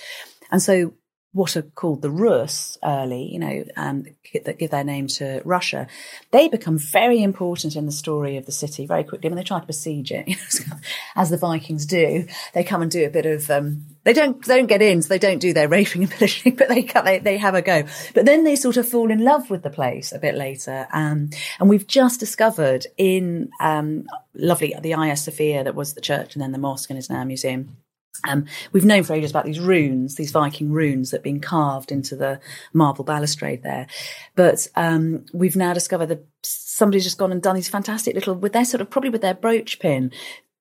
and 0.52 0.62
so 0.62 0.94
what 1.36 1.58
are 1.58 1.64
called 1.64 2.02
the 2.02 2.10
Rus 2.10 2.78
early, 2.82 3.24
you 3.24 3.40
know, 3.40 3.66
um, 3.76 4.06
that 4.46 4.58
give 4.58 4.72
their 4.72 4.86
name 4.86 5.08
to 5.08 5.42
Russia, 5.44 5.86
they 6.32 6.48
become 6.48 6.78
very 6.78 7.22
important 7.22 7.76
in 7.76 7.86
the 7.86 7.92
story 7.92 8.38
of 8.38 8.46
the 8.46 8.54
city 8.54 8.86
very 8.86 9.04
quickly. 9.04 9.30
When 9.30 9.36
they 9.36 9.44
try 9.44 9.60
to 9.60 9.66
besiege 9.66 10.14
it, 10.14 10.28
you 10.30 10.36
know, 10.70 10.78
as 11.14 11.30
the 11.30 11.38
Vikings 11.38 11.86
do, 11.86 12.26
they 12.54 12.64
come 12.64 12.82
and 12.82 12.90
do 12.90 13.06
a 13.06 13.10
bit 13.10 13.26
of. 13.26 13.52
Um, 13.52 13.84
they 14.06 14.14
don't. 14.14 14.46
They 14.46 14.56
don't 14.56 14.68
get 14.68 14.82
in, 14.82 15.02
so 15.02 15.10
they 15.10 15.20
don't 15.20 15.40
do 15.40 15.52
their 15.52 15.68
raping 15.68 16.04
and 16.04 16.12
pillaging, 16.12 16.56
but 16.58 16.70
they 16.70 16.84
they 16.84 17.20
they 17.20 17.38
have 17.38 17.54
a 17.54 17.62
go. 17.62 17.84
But 18.14 18.26
then 18.26 18.46
they 18.46 18.56
sort 18.56 18.78
of 18.78 18.88
fall 18.88 19.12
in 19.12 19.20
love 19.20 19.50
with 19.50 19.62
the 19.62 19.70
place 19.70 20.14
a 20.14 20.20
bit 20.20 20.36
later, 20.36 20.88
um, 20.94 21.32
and 21.60 21.68
we've 21.68 21.86
just 21.86 22.18
discovered 22.18 22.88
in 22.96 23.50
um, 23.60 24.06
lovely 24.34 24.74
the 24.82 24.92
Hagia 24.92 25.18
Sophia 25.18 25.66
that 25.66 25.76
was 25.76 25.96
the 25.96 26.02
church 26.02 26.34
and 26.34 26.42
then 26.42 26.54
the 26.54 26.58
mosque 26.60 26.90
and 26.90 26.98
is 26.98 27.10
now 27.10 27.22
a 27.22 27.26
museum 27.26 27.76
um, 28.24 28.46
we've 28.72 28.86
known 28.86 29.04
for 29.04 29.14
ages 29.14 29.32
about 29.32 29.46
these 29.46 29.60
runes, 29.60 30.16
these 30.16 30.32
Viking 30.32 30.72
runes 30.72 31.12
that 31.12 31.18
have 31.18 31.24
been 31.24 31.42
carved 31.42 31.92
into 31.92 32.16
the 32.16 32.40
marble 32.74 33.04
balustrade 33.04 33.64
there. 33.64 33.88
But 34.36 34.68
um, 34.76 35.26
we've 35.34 35.56
now 35.56 35.74
discovered 35.74 36.08
that 36.08 36.26
somebody's 36.44 37.04
just 37.04 37.18
gone 37.18 37.32
and 37.32 37.42
done 37.42 37.56
these 37.56 37.70
fantastic 37.70 38.16
little, 38.16 38.36
with 38.36 38.54
their 38.54 38.66
sort 38.66 38.82
of, 38.82 38.90
probably 38.90 39.10
with 39.10 39.22
their 39.22 39.34
brooch 39.34 39.80
pin, 39.80 40.12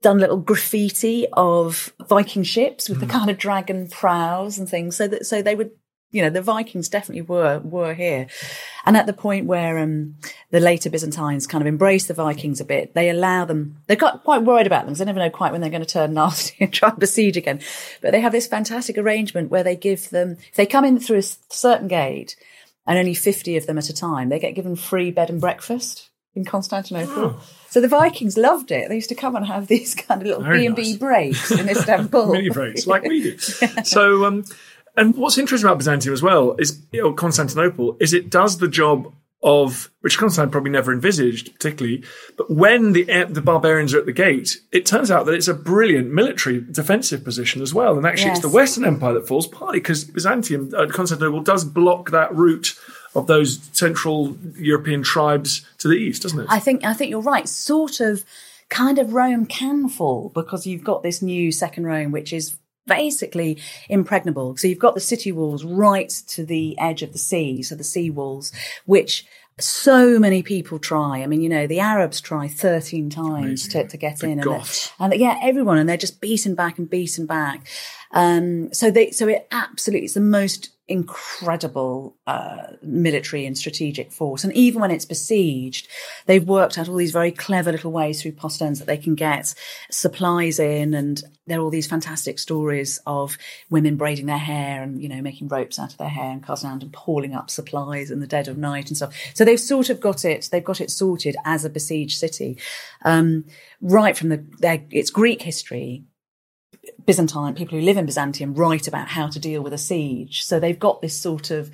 done 0.02 0.18
little 0.18 0.36
graffiti 0.36 1.26
of 1.32 1.92
Viking 2.08 2.42
ships 2.42 2.88
with 2.88 2.98
mm. 2.98 3.00
the 3.02 3.06
kind 3.06 3.30
of 3.30 3.38
dragon 3.38 3.88
prows 3.88 4.58
and 4.58 4.68
things, 4.68 4.96
so 4.96 5.08
that 5.08 5.26
so 5.26 5.40
they 5.40 5.54
would 5.54 5.70
you 6.14 6.22
know, 6.22 6.30
the 6.30 6.40
Vikings 6.40 6.88
definitely 6.88 7.22
were 7.22 7.58
were 7.58 7.92
here. 7.92 8.28
And 8.86 8.96
at 8.96 9.06
the 9.06 9.12
point 9.12 9.46
where 9.46 9.78
um, 9.78 10.14
the 10.52 10.60
later 10.60 10.88
Byzantines 10.88 11.48
kind 11.48 11.60
of 11.60 11.66
embrace 11.66 12.06
the 12.06 12.14
Vikings 12.14 12.60
a 12.60 12.64
bit, 12.64 12.94
they 12.94 13.10
allow 13.10 13.44
them. 13.44 13.78
They 13.88 13.96
got 13.96 14.22
quite 14.22 14.44
worried 14.44 14.68
about 14.68 14.82
them 14.82 14.90
because 14.90 15.00
they 15.00 15.06
never 15.06 15.18
know 15.18 15.28
quite 15.28 15.50
when 15.50 15.60
they're 15.60 15.70
going 15.70 15.82
to 15.82 15.88
turn 15.88 16.14
nasty 16.14 16.54
and 16.60 16.72
try 16.72 16.90
and 16.90 17.00
besiege 17.00 17.36
again. 17.36 17.60
But 18.00 18.12
they 18.12 18.20
have 18.20 18.30
this 18.30 18.46
fantastic 18.46 18.96
arrangement 18.96 19.50
where 19.50 19.64
they 19.64 19.74
give 19.74 20.10
them, 20.10 20.36
if 20.48 20.54
they 20.54 20.66
come 20.66 20.84
in 20.84 21.00
through 21.00 21.18
a 21.18 21.22
certain 21.50 21.88
gate, 21.88 22.36
and 22.86 22.96
only 22.96 23.14
fifty 23.14 23.56
of 23.56 23.66
them 23.66 23.78
at 23.78 23.88
a 23.88 23.94
time, 23.94 24.28
they 24.28 24.38
get 24.38 24.54
given 24.54 24.76
free 24.76 25.10
bed 25.10 25.30
and 25.30 25.40
breakfast 25.40 26.10
in 26.36 26.44
Constantinople. 26.44 27.36
Oh. 27.36 27.42
So 27.70 27.80
the 27.80 27.88
Vikings 27.88 28.36
loved 28.36 28.70
it. 28.70 28.88
They 28.88 28.94
used 28.94 29.08
to 29.08 29.16
come 29.16 29.34
and 29.34 29.46
have 29.46 29.66
these 29.66 29.94
kind 30.06 30.22
of 30.22 30.28
little 30.28 30.44
B 30.44 30.64
and 30.64 30.76
B 30.76 30.96
breaks 30.96 31.50
in 31.50 31.68
Istanbul. 31.76 32.30
Mini 32.30 32.50
breaks, 32.50 32.86
like 32.86 33.02
we 33.02 33.20
do. 33.20 33.38
So, 33.84 34.26
um, 34.26 34.44
and 34.96 35.16
what's 35.16 35.38
interesting 35.38 35.68
about 35.68 35.78
Byzantium 35.78 36.12
as 36.12 36.22
well 36.22 36.54
is, 36.58 36.84
you 36.92 37.02
know, 37.02 37.12
Constantinople, 37.12 37.96
is 38.00 38.12
it 38.12 38.30
does 38.30 38.58
the 38.58 38.68
job 38.68 39.12
of 39.44 39.90
which 40.00 40.16
Constantine 40.16 40.50
probably 40.50 40.70
never 40.70 40.90
envisaged 40.90 41.52
particularly, 41.52 42.02
but 42.38 42.50
when 42.50 42.92
the 42.92 43.04
the 43.28 43.42
barbarians 43.42 43.92
are 43.92 43.98
at 43.98 44.06
the 44.06 44.12
gate, 44.12 44.56
it 44.72 44.86
turns 44.86 45.10
out 45.10 45.26
that 45.26 45.34
it's 45.34 45.48
a 45.48 45.54
brilliant 45.54 46.10
military 46.10 46.62
defensive 46.62 47.22
position 47.22 47.60
as 47.60 47.74
well. 47.74 47.98
And 47.98 48.06
actually, 48.06 48.28
yes. 48.28 48.38
it's 48.38 48.46
the 48.46 48.52
Western 48.52 48.86
Empire 48.86 49.12
that 49.12 49.28
falls, 49.28 49.46
partly 49.46 49.80
because 49.80 50.04
Byzantium, 50.04 50.72
uh, 50.74 50.86
Constantinople, 50.86 51.42
does 51.42 51.64
block 51.64 52.10
that 52.10 52.34
route 52.34 52.74
of 53.14 53.26
those 53.26 53.60
Central 53.72 54.34
European 54.56 55.02
tribes 55.02 55.66
to 55.76 55.88
the 55.88 55.94
east, 55.94 56.22
doesn't 56.22 56.40
it? 56.40 56.46
I 56.48 56.58
think 56.58 56.82
I 56.82 56.94
think 56.94 57.10
you're 57.10 57.20
right. 57.20 57.46
Sort 57.46 58.00
of, 58.00 58.24
kind 58.70 58.98
of 58.98 59.12
Rome 59.12 59.44
can 59.44 59.90
fall 59.90 60.30
because 60.34 60.66
you've 60.66 60.84
got 60.84 61.02
this 61.02 61.20
new 61.20 61.52
Second 61.52 61.84
Rome, 61.84 62.12
which 62.12 62.32
is 62.32 62.56
basically 62.86 63.58
impregnable. 63.88 64.56
So 64.56 64.68
you've 64.68 64.78
got 64.78 64.94
the 64.94 65.00
city 65.00 65.32
walls 65.32 65.64
right 65.64 66.10
to 66.28 66.44
the 66.44 66.78
edge 66.78 67.02
of 67.02 67.12
the 67.12 67.18
sea, 67.18 67.62
so 67.62 67.74
the 67.74 67.84
sea 67.84 68.10
walls, 68.10 68.52
which 68.84 69.26
so 69.60 70.18
many 70.18 70.42
people 70.42 70.78
try. 70.78 71.22
I 71.22 71.26
mean, 71.26 71.40
you 71.40 71.48
know, 71.48 71.66
the 71.66 71.78
Arabs 71.78 72.20
try 72.20 72.48
13 72.48 73.08
times 73.08 73.68
to, 73.68 73.86
to, 73.86 73.96
get 73.96 74.18
the 74.18 74.26
in. 74.30 74.40
And, 74.98 75.12
and, 75.12 75.20
yeah, 75.20 75.38
everyone, 75.42 75.78
and 75.78 75.88
they're 75.88 75.96
just 75.96 76.20
beaten 76.20 76.54
back 76.56 76.78
and 76.78 76.90
beaten 76.90 77.24
back. 77.26 77.68
Um, 78.10 78.72
so 78.74 78.90
they, 78.90 79.12
so 79.12 79.28
it 79.28 79.46
absolutely, 79.52 80.06
it's 80.06 80.14
the 80.14 80.20
most 80.20 80.70
incredible 80.86 82.14
uh, 82.26 82.66
military 82.82 83.46
and 83.46 83.56
strategic 83.56 84.12
force. 84.12 84.44
And 84.44 84.52
even 84.52 84.82
when 84.82 84.90
it's 84.90 85.06
besieged, 85.06 85.88
they've 86.26 86.46
worked 86.46 86.76
out 86.76 86.88
all 86.88 86.96
these 86.96 87.10
very 87.10 87.32
clever 87.32 87.72
little 87.72 87.90
ways 87.90 88.20
through 88.20 88.32
posterns 88.32 88.78
that 88.78 88.86
they 88.86 88.98
can 88.98 89.14
get 89.14 89.54
supplies 89.90 90.58
in. 90.58 90.92
And 90.92 91.22
there 91.46 91.58
are 91.58 91.62
all 91.62 91.70
these 91.70 91.86
fantastic 91.86 92.38
stories 92.38 93.00
of 93.06 93.38
women 93.70 93.96
braiding 93.96 94.26
their 94.26 94.36
hair 94.36 94.82
and, 94.82 95.02
you 95.02 95.08
know, 95.08 95.22
making 95.22 95.48
ropes 95.48 95.78
out 95.78 95.92
of 95.92 95.98
their 95.98 96.08
hair 96.08 96.30
and 96.30 96.44
casting 96.44 96.68
out 96.68 96.82
and 96.82 96.94
hauling 96.94 97.34
up 97.34 97.48
supplies 97.48 98.10
in 98.10 98.20
the 98.20 98.26
dead 98.26 98.46
of 98.46 98.58
night 98.58 98.88
and 98.88 98.96
stuff. 98.98 99.14
So 99.32 99.44
they've 99.44 99.58
sort 99.58 99.88
of 99.88 100.00
got 100.00 100.24
it, 100.24 100.50
they've 100.52 100.62
got 100.62 100.82
it 100.82 100.90
sorted 100.90 101.36
as 101.46 101.64
a 101.64 101.70
besieged 101.70 102.18
city. 102.18 102.58
Um, 103.06 103.46
right 103.80 104.16
from 104.16 104.28
the, 104.28 104.44
their, 104.58 104.84
its 104.90 105.10
Greek 105.10 105.40
history 105.40 106.04
Byzantine, 107.06 107.54
people 107.54 107.78
who 107.78 107.84
live 107.84 107.96
in 107.96 108.06
Byzantium 108.06 108.54
write 108.54 108.88
about 108.88 109.08
how 109.08 109.28
to 109.28 109.38
deal 109.38 109.62
with 109.62 109.72
a 109.72 109.78
siege. 109.78 110.44
So 110.44 110.58
they've 110.58 110.78
got 110.78 111.02
this 111.02 111.16
sort 111.18 111.50
of, 111.50 111.70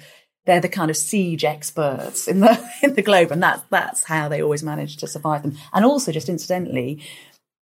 they're 0.46 0.60
the 0.60 0.68
kind 0.68 0.90
of 0.90 0.96
siege 0.96 1.44
experts 1.44 2.26
in 2.26 2.40
the, 2.40 2.62
in 2.82 2.94
the 2.94 3.02
globe. 3.02 3.30
And 3.30 3.42
that's, 3.42 3.62
that's 3.70 4.04
how 4.04 4.28
they 4.28 4.42
always 4.42 4.62
manage 4.62 4.96
to 4.98 5.06
survive 5.06 5.42
them. 5.42 5.56
And 5.72 5.84
also 5.84 6.12
just 6.12 6.28
incidentally, 6.28 7.02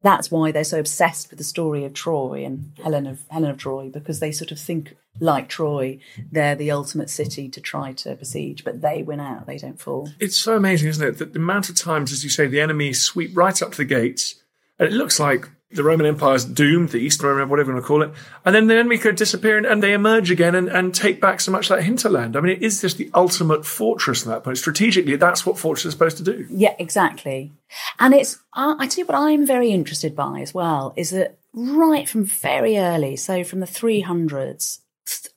that's 0.03 0.30
why 0.30 0.51
they're 0.51 0.63
so 0.63 0.80
obsessed 0.80 1.30
with 1.30 1.39
the 1.39 1.43
story 1.43 1.84
of 1.84 1.93
Troy 1.93 2.45
and 2.45 2.71
Helen 2.82 3.08
of, 3.08 3.23
Helen 3.30 3.49
of 3.49 3.58
Troy, 3.58 3.89
because 3.89 4.19
they 4.19 4.32
sort 4.32 4.51
of 4.51 4.60
think 4.60 4.95
like 5.19 5.49
Troy, 5.49 5.99
they're 6.32 6.56
the 6.56 6.71
ultimate 6.71 7.10
city 7.10 7.49
to 7.49 7.60
try 7.60 7.93
to 7.93 8.15
besiege, 8.15 8.63
but 8.63 8.82
they 8.82 9.01
win 9.01 9.19
out, 9.19 9.47
they 9.47 9.58
don't 9.58 9.82
fall. 9.82 10.10
It's 10.19 10.38
so 10.38 10.56
amazing, 10.56 10.89
isn't 10.89 11.08
it? 11.08 11.17
That 11.17 11.34
the 11.34 11.39
amount 11.39 11.69
of 11.69 11.75
times, 11.75 12.12
as 12.12 12.23
you 12.23 12.30
say, 12.30 12.47
the 12.47 12.62
enemy 12.62 12.93
sweep 12.93 13.36
right 13.36 13.60
up 13.62 13.71
to 13.71 13.77
the 13.77 13.86
gates, 13.86 14.36
and 14.77 14.88
it 14.88 14.95
looks 14.95 15.19
like 15.19 15.49
the 15.71 15.84
Roman 15.84 16.06
Empire 16.06 16.36
is 16.36 16.45
doomed, 16.45 16.89
the 16.89 16.99
Eastern 16.99 17.27
Roman 17.27 17.41
Empire, 17.41 17.51
whatever 17.51 17.71
you 17.71 17.75
want 17.75 17.84
to 17.84 17.88
call 17.88 18.03
it, 18.03 18.12
and 18.45 18.56
then 18.56 18.67
the 18.67 18.75
enemy 18.75 18.97
could 18.97 19.17
disappear 19.17 19.58
and, 19.58 19.65
and 19.65 19.84
they 19.84 19.93
emerge 19.93 20.32
again 20.32 20.56
and, 20.56 20.69
and, 20.69 20.95
take 20.95 21.19
back 21.19 21.41
so 21.41 21.51
much 21.51 21.69
of 21.69 21.77
that 21.77 21.84
hinterland. 21.84 22.38
I 22.38 22.39
mean, 22.39 22.56
it 22.56 22.63
is 22.63 22.82
just 22.82 22.97
the 22.97 23.12
ultimate 23.13 23.65
fortress 23.65 24.23
at 24.23 24.30
that 24.30 24.43
point. 24.43 24.58
Strategically, 24.58 25.17
that's 25.17 25.45
what 25.45 25.60
fortress 25.60 25.86
is 25.86 25.93
supposed 25.93 26.17
to 26.17 26.23
do. 26.23 26.47
Yeah, 26.49 26.73
exactly. 26.80 27.51
And 27.99 28.13
it's, 28.13 28.38
uh, 28.53 28.75
I 28.80 28.88
tell 28.88 29.03
you 29.03 29.06
what 29.06 29.17
I'm 29.17 29.45
very 29.45 29.71
interested 29.71 30.15
by 30.15 30.39
as 30.39 30.53
well, 30.53 30.93
is 30.95 31.10
that 31.10 31.38
right 31.53 32.08
from 32.08 32.23
very 32.23 32.77
early, 32.77 33.17
so 33.17 33.43
from 33.43 33.60
the 33.60 33.65
300s, 33.65 34.80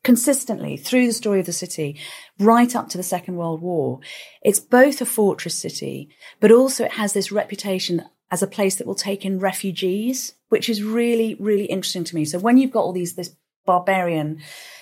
consistently 0.05 0.77
through 0.77 1.09
the 1.09 1.13
story 1.13 1.41
of 1.41 1.47
the 1.47 1.53
city, 1.53 1.99
right 2.39 2.75
up 2.77 2.89
to 2.91 2.97
the 2.97 3.03
Second 3.03 3.37
World 3.37 3.61
War, 3.61 3.99
it's 4.43 4.61
both 4.61 5.01
a 5.01 5.07
fortress 5.07 5.57
city, 5.57 6.09
but 6.39 6.53
also 6.53 6.85
it 6.85 6.93
has 6.93 7.13
this 7.13 7.33
reputation 7.33 8.05
as 8.31 8.43
a 8.43 8.47
place 8.47 8.77
that 8.77 8.87
will 8.87 8.95
take 8.95 9.25
in 9.25 9.39
refugees, 9.39 10.35
which 10.49 10.69
is 10.69 10.83
really, 10.83 11.35
really 11.35 11.65
interesting 11.65 12.05
to 12.05 12.15
me. 12.15 12.25
So 12.25 12.39
when 12.39 12.59
you've 12.59 12.71
got 12.71 12.83
all 12.83 12.93
these, 12.93 13.15
this 13.15 13.35
barbarian 13.65 14.41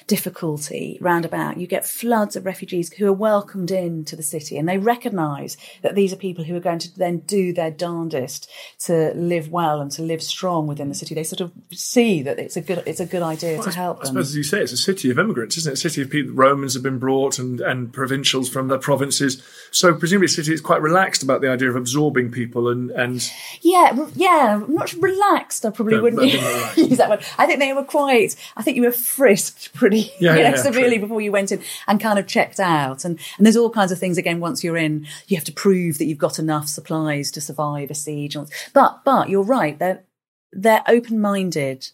difficulty 0.09 0.99
roundabout. 1.01 1.59
You 1.59 1.67
get 1.67 1.87
floods 1.87 2.35
of 2.35 2.47
refugees 2.47 2.91
who 2.95 3.07
are 3.07 3.13
welcomed 3.13 3.71
into 3.71 4.17
the 4.17 4.23
city 4.23 4.57
and 4.57 4.67
they 4.67 4.79
recognise 4.79 5.57
that 5.83 5.95
these 5.95 6.13
are 6.13 6.17
people 6.17 6.45
who 6.45 6.57
are 6.57 6.61
going 6.61 6.79
to 6.81 6.99
then 6.99 7.19
do 7.19 7.53
their 7.53 7.71
darndest 7.71 8.51
to 8.87 9.13
live 9.15 9.51
well 9.51 9.81
and 9.81 9.91
to 9.93 10.03
live 10.03 10.23
strong 10.23 10.67
within 10.67 10.89
the 10.89 10.95
city. 10.95 11.15
They 11.15 11.25
sort 11.25 11.43
of 11.43 11.53
see 11.73 12.23
that 12.23 12.39
it's 12.39 12.57
a 12.57 12.63
good 12.63 12.83
it's 12.87 13.01
a 13.01 13.07
good 13.07 13.23
idea 13.23 13.57
well, 13.57 13.65
to 13.65 13.71
help 13.71 14.01
I 14.01 14.07
suppose, 14.07 14.31
as 14.31 14.37
you 14.37 14.43
say, 14.43 14.63
it's 14.63 14.73
a 14.73 14.79
city 14.79 15.11
of 15.11 15.19
immigrants, 15.19 15.59
isn't 15.59 15.73
it? 15.73 15.75
A 15.75 15.77
city 15.77 16.03
of 16.03 16.11
people, 16.11 16.33
Romans 16.33 16.73
have 16.73 16.83
been 16.83 16.99
brought 16.99 17.39
and, 17.39 17.61
and 17.61 17.93
provincials 17.93 18.49
from 18.49 18.69
their 18.69 18.79
provinces. 18.79 19.43
So 19.71 19.95
presumably 19.95 20.27
a 20.27 20.31
city 20.31 20.55
is 20.55 20.63
quite 20.63 20.81
relaxed 20.81 21.23
about 21.23 21.43
the 21.43 21.51
idea 21.51 21.69
of 21.69 21.77
absorbing 21.77 22.31
people 22.31 22.69
and... 22.69 22.91
and 22.93 23.31
yeah, 23.61 24.07
yeah, 24.15 24.63
not 24.67 24.93
relaxed, 24.95 25.67
I 25.67 25.71
probably 25.71 25.97
no, 25.97 26.03
wouldn't 26.03 26.23
use 26.77 26.97
that 26.97 27.11
word. 27.11 27.25
I 27.37 27.47
think 27.47 27.61
they 27.61 27.75
were 27.75 27.85
quite, 27.85 28.35
I 28.57 28.63
think 28.63 28.68
you 28.77 28.83
were 28.83 28.93
frisked 28.93 29.75
pretty 29.75 30.13
yeah, 30.21 30.35
you 30.35 30.43
know, 30.43 30.49
yeah, 30.51 30.57
severely 30.57 30.99
true. 30.99 31.07
before 31.07 31.21
you 31.21 31.33
went 31.33 31.53
in 31.53 31.63
and 31.87 32.01
kind 32.01 32.19
of 32.19 32.27
checked 32.27 32.61
out. 32.61 33.05
And, 33.05 33.19
and 33.37 33.47
there's 33.47 33.57
all 33.57 33.71
kinds 33.71 33.93
of 33.93 33.99
things 33.99 34.19
again, 34.19 34.41
once 34.41 34.63
you're 34.63 34.77
in, 34.77 35.07
you 35.27 35.37
have 35.37 35.45
to 35.45 35.53
prove 35.53 35.99
that 35.99 36.05
you've 36.05 36.19
got 36.19 36.39
enough 36.39 36.69
supplies 36.69 37.31
to 37.33 37.41
survive 37.41 37.91
a 37.91 37.95
siege. 37.95 38.37
But, 38.73 39.05
but 39.05 39.29
you're 39.29 39.43
right. 39.43 39.79
They're, 39.79 40.05
they're 40.53 40.83
open-minded. 40.87 41.91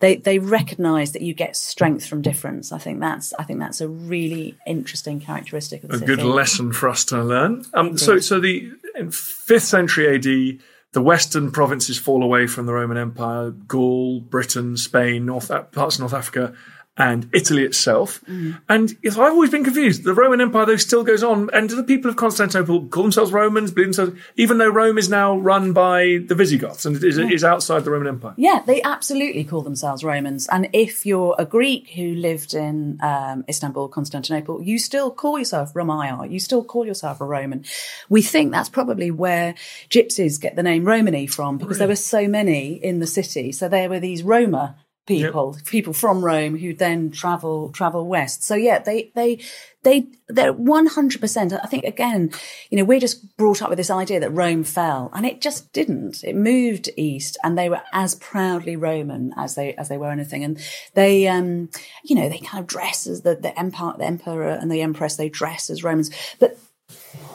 They, 0.00 0.16
they 0.16 0.38
recognize 0.38 1.12
that 1.12 1.22
you 1.22 1.32
get 1.32 1.56
strength 1.56 2.06
from 2.06 2.20
difference. 2.20 2.72
I 2.72 2.78
think 2.78 3.00
that's, 3.00 3.32
I 3.38 3.44
think 3.44 3.60
that's 3.60 3.80
a 3.80 3.88
really 3.88 4.56
interesting 4.66 5.20
characteristic 5.20 5.84
of 5.84 5.90
the 5.90 5.96
A 5.96 5.98
city. 6.00 6.16
good 6.16 6.24
lesson 6.24 6.72
for 6.72 6.88
us 6.88 7.04
to 7.06 7.22
learn. 7.22 7.64
Um, 7.72 7.96
so, 7.96 8.18
so 8.18 8.40
the, 8.40 8.72
in 8.96 9.12
fifth 9.12 9.64
century 9.64 10.16
AD, 10.16 10.60
the 10.96 11.02
western 11.02 11.50
provinces 11.50 11.98
fall 11.98 12.22
away 12.22 12.46
from 12.46 12.64
the 12.64 12.72
Roman 12.72 12.96
Empire, 12.96 13.50
Gaul, 13.50 14.20
Britain, 14.20 14.78
Spain, 14.78 15.26
North, 15.26 15.50
uh, 15.50 15.60
parts 15.64 15.96
of 15.96 16.00
North 16.00 16.14
Africa, 16.14 16.54
and 16.98 17.28
Italy 17.32 17.62
itself. 17.62 18.22
Mm. 18.24 18.58
And 18.68 18.96
I've 19.04 19.18
always 19.18 19.50
been 19.50 19.64
confused. 19.64 20.04
The 20.04 20.14
Roman 20.14 20.40
Empire, 20.40 20.64
though, 20.64 20.76
still 20.76 21.04
goes 21.04 21.22
on. 21.22 21.50
And 21.52 21.68
do 21.68 21.76
the 21.76 21.84
people 21.84 22.10
of 22.10 22.16
Constantinople 22.16 22.86
call 22.86 23.02
themselves 23.02 23.32
Romans, 23.32 23.70
believe 23.70 23.88
themselves, 23.88 24.18
even 24.36 24.58
though 24.58 24.70
Rome 24.70 24.96
is 24.96 25.10
now 25.10 25.36
run 25.36 25.72
by 25.72 26.20
the 26.26 26.34
Visigoths 26.34 26.86
and 26.86 27.02
is, 27.04 27.18
yeah. 27.18 27.26
is 27.26 27.44
outside 27.44 27.84
the 27.84 27.90
Roman 27.90 28.08
Empire? 28.08 28.34
Yeah, 28.38 28.62
they 28.66 28.80
absolutely 28.82 29.44
call 29.44 29.60
themselves 29.60 30.04
Romans. 30.04 30.46
And 30.48 30.70
if 30.72 31.04
you're 31.04 31.36
a 31.38 31.44
Greek 31.44 31.90
who 31.90 32.14
lived 32.14 32.54
in 32.54 32.98
um, 33.02 33.44
Istanbul, 33.48 33.88
Constantinople, 33.88 34.62
you 34.62 34.78
still 34.78 35.10
call 35.10 35.38
yourself 35.38 35.74
Romaia. 35.74 36.30
You 36.30 36.40
still 36.40 36.64
call 36.64 36.86
yourself 36.86 37.20
a 37.20 37.26
Roman. 37.26 37.64
We 38.08 38.22
think 38.22 38.52
that's 38.52 38.70
probably 38.70 39.10
where 39.10 39.54
gypsies 39.90 40.40
get 40.40 40.56
the 40.56 40.62
name 40.62 40.84
Romany 40.84 41.26
from 41.26 41.58
because 41.58 41.76
really? 41.76 41.78
there 41.78 41.88
were 41.88 41.96
so 41.96 42.26
many 42.26 42.72
in 42.72 43.00
the 43.00 43.06
city. 43.06 43.52
So 43.52 43.68
there 43.68 43.90
were 43.90 44.00
these 44.00 44.22
Roma 44.22 44.76
people, 45.06 45.54
yep. 45.56 45.66
people 45.66 45.92
from 45.92 46.24
Rome 46.24 46.58
who 46.58 46.74
then 46.74 47.10
travel 47.10 47.70
travel 47.70 48.06
west. 48.06 48.42
So 48.42 48.54
yeah, 48.54 48.78
they 48.78 49.12
they 49.14 49.40
they 49.82 50.08
they're 50.28 50.52
one 50.52 50.86
hundred 50.86 51.20
percent. 51.20 51.52
I 51.52 51.66
think 51.66 51.84
again, 51.84 52.32
you 52.70 52.78
know, 52.78 52.84
we're 52.84 53.00
just 53.00 53.36
brought 53.36 53.62
up 53.62 53.68
with 53.68 53.78
this 53.78 53.90
idea 53.90 54.20
that 54.20 54.30
Rome 54.30 54.64
fell, 54.64 55.10
and 55.14 55.24
it 55.24 55.40
just 55.40 55.72
didn't. 55.72 56.24
It 56.24 56.34
moved 56.34 56.90
east, 56.96 57.38
and 57.42 57.56
they 57.56 57.68
were 57.68 57.82
as 57.92 58.14
proudly 58.16 58.76
Roman 58.76 59.32
as 59.36 59.54
they 59.54 59.74
as 59.74 59.88
they 59.88 59.96
were 59.96 60.10
anything. 60.10 60.44
And 60.44 60.60
they, 60.94 61.28
um, 61.28 61.70
you 62.04 62.16
know, 62.16 62.28
they 62.28 62.38
kind 62.38 62.60
of 62.60 62.66
dress 62.66 63.06
as 63.06 63.22
the 63.22 63.36
the 63.36 63.58
empire, 63.58 63.94
the 63.96 64.04
emperor 64.04 64.50
and 64.50 64.70
the 64.70 64.82
empress. 64.82 65.16
They 65.16 65.28
dress 65.28 65.70
as 65.70 65.84
Romans, 65.84 66.10
but 66.40 66.58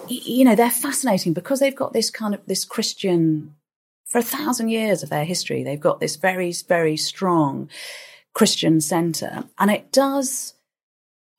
you 0.07 0.43
know, 0.43 0.55
they're 0.55 0.69
fascinating 0.69 1.33
because 1.33 1.59
they've 1.59 1.75
got 1.75 1.93
this 1.93 2.09
kind 2.09 2.33
of 2.33 2.45
this 2.45 2.65
Christian 2.65 3.55
for 4.11 4.17
a 4.17 4.23
thousand 4.23 4.67
years 4.67 5.03
of 5.03 5.09
their 5.09 5.23
history, 5.23 5.63
they've 5.63 5.79
got 5.79 6.01
this 6.01 6.17
very, 6.17 6.51
very 6.67 6.97
strong 6.97 7.69
Christian 8.33 8.81
centre. 8.81 9.45
And 9.57 9.71
it 9.71 9.89
does, 9.93 10.53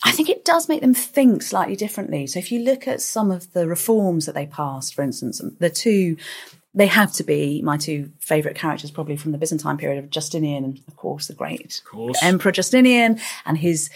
I 0.03 0.11
think 0.11 0.31
it 0.31 0.43
does 0.43 0.71
make 0.71 0.81
them 0.81 0.95
think 0.95 1.43
slightly 1.43 1.77
differently. 1.77 2.27
So 2.27 2.39
if 2.39 2.51
you 2.51 2.61
look 2.61 2.89
at 2.89 3.03
some 3.03 3.31
of 3.31 3.53
the 3.53 3.69
reforms 3.69 4.25
that 4.25 4.35
they 4.35 4.47
passed, 4.47 4.95
for 4.95 5.03
instance, 5.03 5.43
the 5.59 5.69
two, 5.69 6.17
they 6.73 6.87
have 6.87 7.13
to 7.13 7.25
be 7.25 7.61
my 7.61 7.77
two 7.77 8.11
favourite 8.21 8.57
characters, 8.57 8.91
probably 8.91 9.19
from 9.19 9.33
the 9.33 9.39
Byzantine 9.39 9.77
period 9.77 10.03
of 10.03 10.09
Justinian 10.09 10.65
and, 10.65 10.81
of 10.89 10.97
course, 10.97 11.27
the 11.27 11.35
great 11.35 11.83
Emperor 12.23 12.53
Justinian 12.53 13.21
and 13.45 13.59
his 13.59 13.91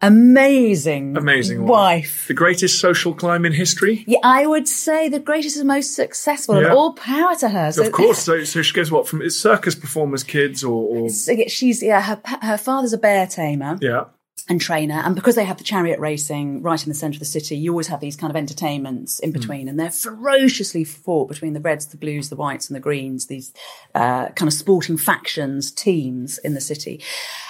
amazing, 0.00 1.16
amazing 1.16 1.66
wife. 1.66 2.26
The 2.28 2.34
greatest 2.34 2.78
social 2.80 3.14
climb 3.14 3.44
in 3.44 3.52
history. 3.52 4.04
Yeah, 4.06 4.18
I 4.22 4.46
would 4.46 4.68
say 4.68 5.08
the 5.08 5.18
greatest 5.18 5.56
and 5.56 5.68
most 5.68 5.94
successful. 5.94 6.60
Yeah. 6.60 6.72
all 6.72 6.92
power 6.92 7.34
to 7.36 7.48
her. 7.48 7.72
So, 7.72 7.86
of 7.86 7.92
course. 7.92 8.18
So, 8.28 8.44
so 8.44 8.60
she 8.60 8.74
goes 8.74 8.90
what 8.90 9.08
from 9.08 9.28
circus 9.30 9.74
performers, 9.74 10.22
kids, 10.22 10.62
or, 10.62 10.82
or... 10.82 11.08
she's 11.08 11.82
yeah. 11.82 12.02
Her 12.02 12.20
her 12.42 12.58
father's 12.58 12.92
a 12.92 12.98
bear 12.98 13.26
tamer. 13.26 13.78
Yeah 13.80 14.04
and 14.48 14.60
trainer. 14.60 14.94
And 15.04 15.14
because 15.14 15.34
they 15.34 15.44
have 15.44 15.58
the 15.58 15.64
chariot 15.64 16.00
racing 16.00 16.62
right 16.62 16.82
in 16.82 16.88
the 16.88 16.94
centre 16.94 17.16
of 17.16 17.20
the 17.20 17.26
city, 17.26 17.56
you 17.56 17.70
always 17.70 17.88
have 17.88 18.00
these 18.00 18.16
kind 18.16 18.30
of 18.30 18.36
entertainments 18.36 19.18
in 19.18 19.30
hmm. 19.30 19.38
between. 19.38 19.66
Mm. 19.66 19.70
And 19.70 19.80
they're 19.80 19.90
ferociously 19.90 20.84
fought 20.84 21.28
between 21.28 21.52
the 21.52 21.60
reds, 21.60 21.86
the 21.86 21.96
blues, 21.96 22.30
the 22.30 22.36
whites, 22.36 22.68
and 22.68 22.76
the 22.76 22.80
greens, 22.80 23.26
these 23.26 23.52
uh, 23.94 24.28
kind 24.30 24.48
of 24.48 24.54
sporting 24.54 24.96
factions, 24.96 25.70
teams 25.70 26.38
in 26.38 26.54
the 26.54 26.60
city. 26.60 27.02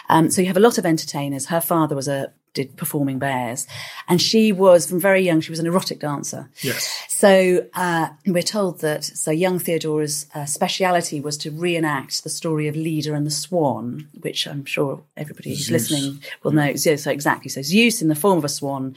Um, 0.08 0.30
so 0.30 0.40
you 0.40 0.46
have 0.48 0.56
a 0.56 0.60
lot 0.60 0.78
of 0.78 0.86
entertainers. 0.86 1.46
Her 1.46 1.60
father 1.60 1.94
was 1.94 2.08
a 2.08 2.32
did 2.54 2.76
performing 2.76 3.18
bears, 3.18 3.66
and 4.08 4.20
she 4.20 4.52
was 4.52 4.86
from 4.88 5.00
very 5.00 5.22
young. 5.22 5.40
She 5.40 5.50
was 5.50 5.58
an 5.58 5.66
erotic 5.66 6.00
dancer. 6.00 6.50
Yes. 6.62 7.06
So 7.08 7.66
uh, 7.74 8.08
we're 8.26 8.42
told 8.42 8.80
that 8.80 9.04
so 9.04 9.30
young 9.30 9.58
Theodora's 9.58 10.26
uh, 10.34 10.44
speciality 10.44 11.20
was 11.20 11.36
to 11.38 11.50
reenact 11.50 12.22
the 12.24 12.30
story 12.30 12.68
of 12.68 12.76
Leda 12.76 13.14
and 13.14 13.26
the 13.26 13.30
Swan, 13.30 14.08
which 14.20 14.46
I'm 14.46 14.64
sure 14.64 15.02
everybody 15.16 15.50
who's 15.50 15.70
listening 15.70 16.22
will 16.42 16.52
know. 16.52 16.74
So, 16.76 16.96
so 16.96 17.10
exactly. 17.10 17.50
So 17.50 17.62
Zeus, 17.62 18.02
in 18.02 18.08
the 18.08 18.14
form 18.14 18.38
of 18.38 18.44
a 18.44 18.48
swan, 18.48 18.94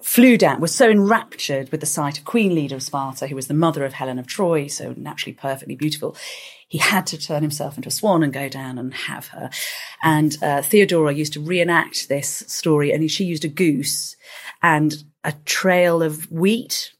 flew 0.00 0.36
down, 0.36 0.60
was 0.60 0.74
so 0.74 0.90
enraptured 0.90 1.70
with 1.70 1.80
the 1.80 1.86
sight 1.86 2.18
of 2.18 2.24
Queen 2.24 2.54
Leda 2.54 2.76
of 2.76 2.82
Sparta, 2.82 3.26
who 3.26 3.36
was 3.36 3.46
the 3.46 3.54
mother 3.54 3.84
of 3.84 3.92
Helen 3.92 4.18
of 4.18 4.26
Troy, 4.26 4.66
so 4.66 4.94
naturally 4.96 5.34
perfectly 5.34 5.76
beautiful. 5.76 6.16
He 6.70 6.78
had 6.78 7.04
to 7.08 7.18
turn 7.18 7.42
himself 7.42 7.76
into 7.76 7.88
a 7.88 7.92
swan 7.92 8.22
and 8.22 8.32
go 8.32 8.48
down 8.48 8.78
and 8.78 8.94
have 8.94 9.26
her. 9.28 9.50
And 10.04 10.38
uh, 10.40 10.62
Theodora 10.62 11.12
used 11.12 11.32
to 11.32 11.40
reenact 11.40 12.08
this 12.08 12.44
story, 12.46 12.92
and 12.92 13.10
she 13.10 13.24
used 13.24 13.44
a 13.44 13.48
goose 13.48 14.14
and 14.62 15.02
a 15.24 15.32
trail 15.44 16.00
of 16.00 16.30
wheat 16.30 16.92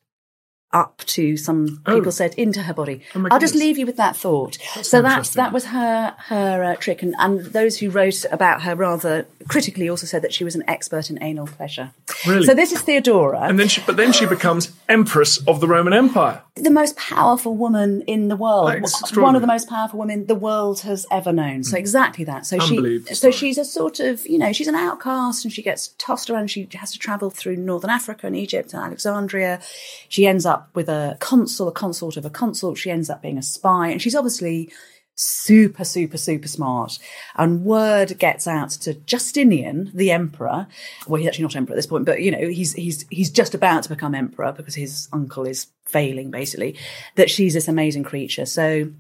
up 0.73 1.03
to 1.05 1.37
some 1.37 1.81
oh. 1.87 1.97
people 1.97 2.13
said 2.13 2.35
into 2.35 2.63
her 2.63 2.75
body. 2.75 3.03
Oh 3.15 3.29
I'll 3.31 3.41
just 3.41 3.55
leave 3.55 3.79
you 3.79 3.87
with 3.87 3.97
that 3.97 4.17
thought. 4.17 4.59
That's 4.75 4.89
so 4.89 5.03
that's 5.03 5.35
that 5.35 5.53
was 5.53 5.67
her 5.67 6.15
her 6.19 6.65
uh, 6.65 6.77
trick, 6.77 7.03
and, 7.03 7.15
and 7.19 7.41
those 7.47 7.79
who 7.79 7.91
wrote 7.91 8.25
about 8.31 8.63
her 8.63 8.75
rather 8.77 9.27
critically 9.49 9.89
also 9.89 10.07
said 10.07 10.23
that 10.23 10.33
she 10.33 10.45
was 10.45 10.55
an 10.55 10.65
expert 10.69 11.11
in 11.11 11.23
anal 11.23 11.47
pleasure. 11.47 11.93
Really? 12.27 12.47
So 12.47 12.55
this 12.55 12.73
is 12.73 12.83
Theodora, 12.83 13.43
and 13.43 13.59
then 13.59 13.69
she, 13.69 13.83
but 13.87 13.97
then 13.97 14.13
she 14.13 14.27
becomes 14.27 14.73
empress 14.91 15.39
of 15.47 15.61
the 15.61 15.69
Roman 15.69 15.93
Empire, 15.93 16.43
the 16.57 16.71
most 16.71 16.97
powerful 16.97 17.57
woman 17.57 18.03
in 18.03 18.29
the 18.29 18.37
world, 18.37 18.85
one 19.15 19.35
of 19.35 19.41
the 19.41 19.47
most 19.47 19.69
powerful 19.69 19.99
women 19.99 20.27
the 20.27 20.35
world 20.35 20.81
has 20.81 21.07
ever 21.11 21.33
known. 21.33 21.65
So 21.65 21.77
mm. 21.77 21.81
exactly 21.81 22.25
that. 22.25 22.45
So 22.47 22.59
she, 22.59 23.01
so 23.15 23.31
she's 23.31 23.57
a 23.57 23.65
sort 23.65 24.01
of 24.01 24.27
you 24.27 24.39
know 24.39 24.53
she's 24.53 24.69
an 24.69 24.75
outcast, 24.75 25.45
and 25.45 25.53
she 25.53 25.63
gets 25.63 25.89
tossed 25.99 26.29
around. 26.29 26.51
She 26.51 26.69
has 26.75 26.93
to 26.93 26.99
travel 26.99 27.31
through 27.31 27.57
northern 27.57 27.91
Africa 27.91 28.27
and 28.27 28.37
Egypt 28.37 28.75
and 28.75 28.83
Alexandria. 28.83 29.61
She 30.09 30.27
ends 30.27 30.45
up 30.45 30.71
with 30.75 30.89
a 30.89 31.17
consul, 31.21 31.69
a 31.69 31.73
consort 31.73 32.17
of 32.17 32.25
a 32.25 32.31
consort. 32.31 32.79
She 32.79 32.91
ends 32.91 33.09
up 33.09 33.23
being 33.23 33.39
a 33.39 33.43
spy, 33.43 33.89
and 33.89 34.03
she's 34.03 34.15
obviously 34.15 34.71
super, 35.21 35.85
super, 35.85 36.17
super 36.17 36.49
smart. 36.49 36.99
And 37.37 37.65
word 37.65 38.19
gets 38.19 38.47
out 38.47 38.71
to 38.71 38.95
Justinian, 38.95 39.91
the 39.95 40.11
emperor. 40.11 40.67
Well, 41.07 41.21
he's 41.21 41.29
actually 41.29 41.45
not 41.45 41.57
emperor 41.57 41.75
at 41.75 41.77
this 41.77 41.87
point, 41.87 42.07
but 42.07 42.23
you 42.23 42.31
know, 42.31 42.49
he's 42.49 42.73
he's 42.73 43.05
he's 43.11 43.31
just 43.31 43.55
about 43.55 43.83
to 43.85 43.89
become 43.89 44.15
emperor 44.15 44.53
because 44.53 44.75
his 44.75 45.09
uncle 45.13 45.47
is 45.47 45.67
failing, 45.85 46.31
basically. 46.31 46.77
That 47.17 47.31
she's 47.31 47.55
this 47.55 47.69
amazing 47.69 48.05
creature. 48.05 48.47
So 48.47 48.91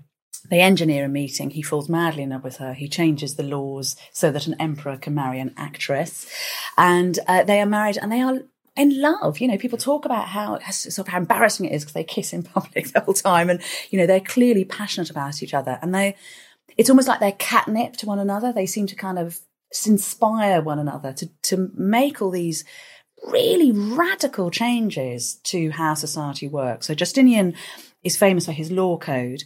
they 0.50 0.61
engineer 0.61 1.06
a 1.06 1.09
meeting. 1.09 1.50
He 1.50 1.62
falls 1.62 1.88
madly 1.88 2.22
in 2.22 2.30
love 2.30 2.44
with 2.44 2.59
her. 2.59 2.74
He 2.74 2.88
changes 2.88 3.37
the 3.37 3.42
laws 3.42 3.96
so 4.12 4.30
that 4.30 4.46
an 4.46 4.56
emperor 4.61 4.96
can 4.96 5.14
marry 5.14 5.40
an 5.40 5.54
actress, 5.56 6.30
and 6.76 7.18
uh, 7.26 7.44
they 7.44 7.61
are 7.61 7.66
married. 7.66 7.96
And 7.96 8.12
they 8.12 8.20
are 8.20 8.40
in 8.80 9.00
love. 9.00 9.38
You 9.38 9.48
know, 9.48 9.58
people 9.58 9.78
talk 9.78 10.04
about 10.04 10.28
how 10.28 10.58
sort 10.70 11.06
of 11.06 11.12
how 11.12 11.18
embarrassing 11.18 11.66
it 11.66 11.72
is 11.72 11.84
because 11.84 11.94
they 11.94 12.04
kiss 12.04 12.32
in 12.32 12.42
public 12.54 12.88
the 12.92 13.00
whole 13.00 13.14
time, 13.14 13.50
and 13.50 13.60
you 13.90 13.98
know 13.98 14.06
they're 14.06 14.20
clearly 14.20 14.64
passionate 14.64 15.10
about 15.10 15.42
each 15.42 15.54
other, 15.54 15.78
and 15.82 15.94
they. 15.94 16.16
It's 16.76 16.88
almost 16.88 17.08
like 17.08 17.20
they're 17.20 17.32
catnip 17.32 17.94
to 17.94 18.06
one 18.06 18.20
another. 18.20 18.52
They 18.52 18.64
seem 18.64 18.86
to 18.86 18.94
kind 18.94 19.18
of 19.18 19.40
inspire 19.86 20.62
one 20.62 20.78
another 20.78 21.12
to 21.12 21.28
to 21.42 21.70
make 21.74 22.22
all 22.22 22.30
these 22.30 22.64
really 23.24 23.70
radical 23.72 24.50
changes 24.50 25.34
to 25.44 25.70
how 25.70 25.94
society 25.94 26.48
works. 26.48 26.86
So 26.86 26.94
Justinian 26.94 27.54
is 28.02 28.16
famous 28.16 28.46
for 28.46 28.52
his 28.52 28.70
law 28.70 28.96
code. 28.96 29.42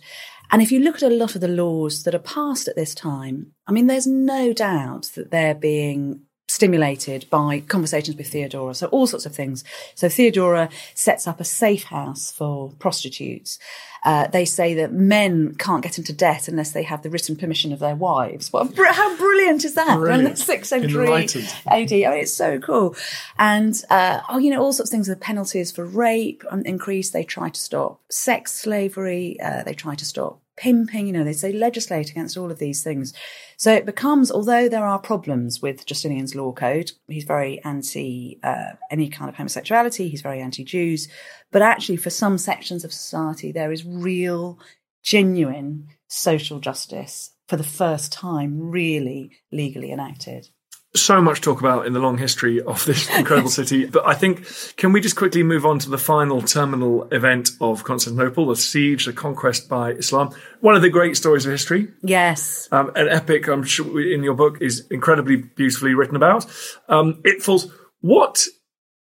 And 0.52 0.62
if 0.62 0.70
you 0.70 0.80
look 0.80 0.96
at 0.96 1.10
a 1.10 1.14
lot 1.14 1.34
of 1.34 1.40
the 1.40 1.48
laws 1.48 2.04
that 2.04 2.14
are 2.14 2.20
passed 2.20 2.68
at 2.68 2.76
this 2.76 2.94
time, 2.94 3.52
I 3.66 3.72
mean, 3.72 3.86
there's 3.86 4.06
no 4.06 4.52
doubt 4.52 5.10
that 5.16 5.30
they're 5.30 5.54
being 5.54 6.22
stimulated 6.48 7.26
by 7.30 7.60
conversations 7.60 8.16
with 8.16 8.28
Theodora. 8.28 8.74
So 8.74 8.86
all 8.88 9.06
sorts 9.06 9.26
of 9.26 9.34
things. 9.34 9.64
So 9.94 10.08
Theodora 10.08 10.68
sets 10.94 11.26
up 11.26 11.40
a 11.40 11.44
safe 11.44 11.84
house 11.84 12.30
for 12.30 12.70
prostitutes. 12.78 13.58
Uh, 14.04 14.26
they 14.26 14.44
say 14.44 14.74
that 14.74 14.92
men 14.92 15.54
can't 15.54 15.82
get 15.82 15.96
into 15.96 16.12
debt 16.12 16.46
unless 16.46 16.72
they 16.72 16.82
have 16.82 17.02
the 17.02 17.08
written 17.08 17.36
permission 17.36 17.72
of 17.72 17.78
their 17.78 17.96
wives. 17.96 18.52
What, 18.52 18.76
how 18.76 19.16
brilliant 19.16 19.64
is 19.64 19.74
that? 19.74 19.96
Brilliant. 19.96 20.24
In 20.24 20.30
the 20.32 20.36
sixth 20.36 20.68
century 20.68 21.10
AD. 21.10 21.36
I 21.66 21.76
mean, 21.76 21.88
it's 21.90 22.34
so 22.34 22.58
cool. 22.58 22.94
And, 23.38 23.74
uh, 23.88 24.20
oh, 24.28 24.36
you 24.36 24.50
know, 24.50 24.62
all 24.62 24.74
sorts 24.74 24.90
of 24.90 24.92
things. 24.92 25.06
The 25.06 25.16
penalties 25.16 25.72
for 25.72 25.86
rape 25.86 26.44
increase. 26.66 27.10
They 27.10 27.24
try 27.24 27.48
to 27.48 27.60
stop 27.60 28.00
sex 28.10 28.52
slavery. 28.52 29.40
Uh, 29.40 29.62
they 29.62 29.72
try 29.72 29.94
to 29.94 30.04
stop 30.04 30.40
pimping, 30.56 31.06
you 31.06 31.12
know, 31.12 31.24
they 31.24 31.32
say 31.32 31.52
legislate 31.52 32.10
against 32.10 32.36
all 32.36 32.50
of 32.50 32.58
these 32.58 32.82
things. 32.82 33.12
So 33.56 33.72
it 33.72 33.86
becomes, 33.86 34.30
although 34.30 34.68
there 34.68 34.86
are 34.86 34.98
problems 34.98 35.60
with 35.62 35.86
Justinian's 35.86 36.34
law 36.34 36.52
code, 36.52 36.92
he's 37.08 37.24
very 37.24 37.62
anti 37.64 38.38
uh, 38.42 38.72
any 38.90 39.08
kind 39.08 39.28
of 39.28 39.36
homosexuality, 39.36 40.08
he's 40.08 40.22
very 40.22 40.40
anti 40.40 40.64
Jews, 40.64 41.08
but 41.50 41.62
actually 41.62 41.96
for 41.96 42.10
some 42.10 42.38
sections 42.38 42.84
of 42.84 42.92
society, 42.92 43.52
there 43.52 43.72
is 43.72 43.84
real, 43.84 44.58
genuine 45.02 45.88
social 46.08 46.60
justice 46.60 47.30
for 47.48 47.56
the 47.56 47.64
first 47.64 48.12
time 48.12 48.70
really 48.70 49.30
legally 49.52 49.92
enacted 49.92 50.48
so 50.96 51.20
much 51.20 51.40
talk 51.40 51.60
about 51.60 51.86
in 51.86 51.92
the 51.92 51.98
long 51.98 52.18
history 52.18 52.60
of 52.60 52.84
this 52.84 53.08
incredible 53.18 53.50
city. 53.50 53.86
But 53.86 54.06
I 54.06 54.14
think, 54.14 54.46
can 54.76 54.92
we 54.92 55.00
just 55.00 55.16
quickly 55.16 55.42
move 55.42 55.66
on 55.66 55.78
to 55.80 55.90
the 55.90 55.98
final 55.98 56.40
terminal 56.42 57.04
event 57.10 57.50
of 57.60 57.84
Constantinople, 57.84 58.46
the 58.46 58.56
siege, 58.56 59.06
the 59.06 59.12
conquest 59.12 59.68
by 59.68 59.92
Islam? 59.92 60.34
One 60.60 60.76
of 60.76 60.82
the 60.82 60.90
great 60.90 61.16
stories 61.16 61.46
of 61.46 61.52
history. 61.52 61.88
Yes. 62.02 62.68
Um, 62.70 62.92
an 62.94 63.08
epic, 63.08 63.48
I'm 63.48 63.64
sure 63.64 64.00
in 64.00 64.22
your 64.22 64.34
book 64.34 64.58
is 64.60 64.86
incredibly 64.90 65.36
beautifully 65.36 65.94
written 65.94 66.16
about. 66.16 66.46
Um, 66.88 67.20
it 67.24 67.42
falls. 67.42 67.72
What 68.00 68.46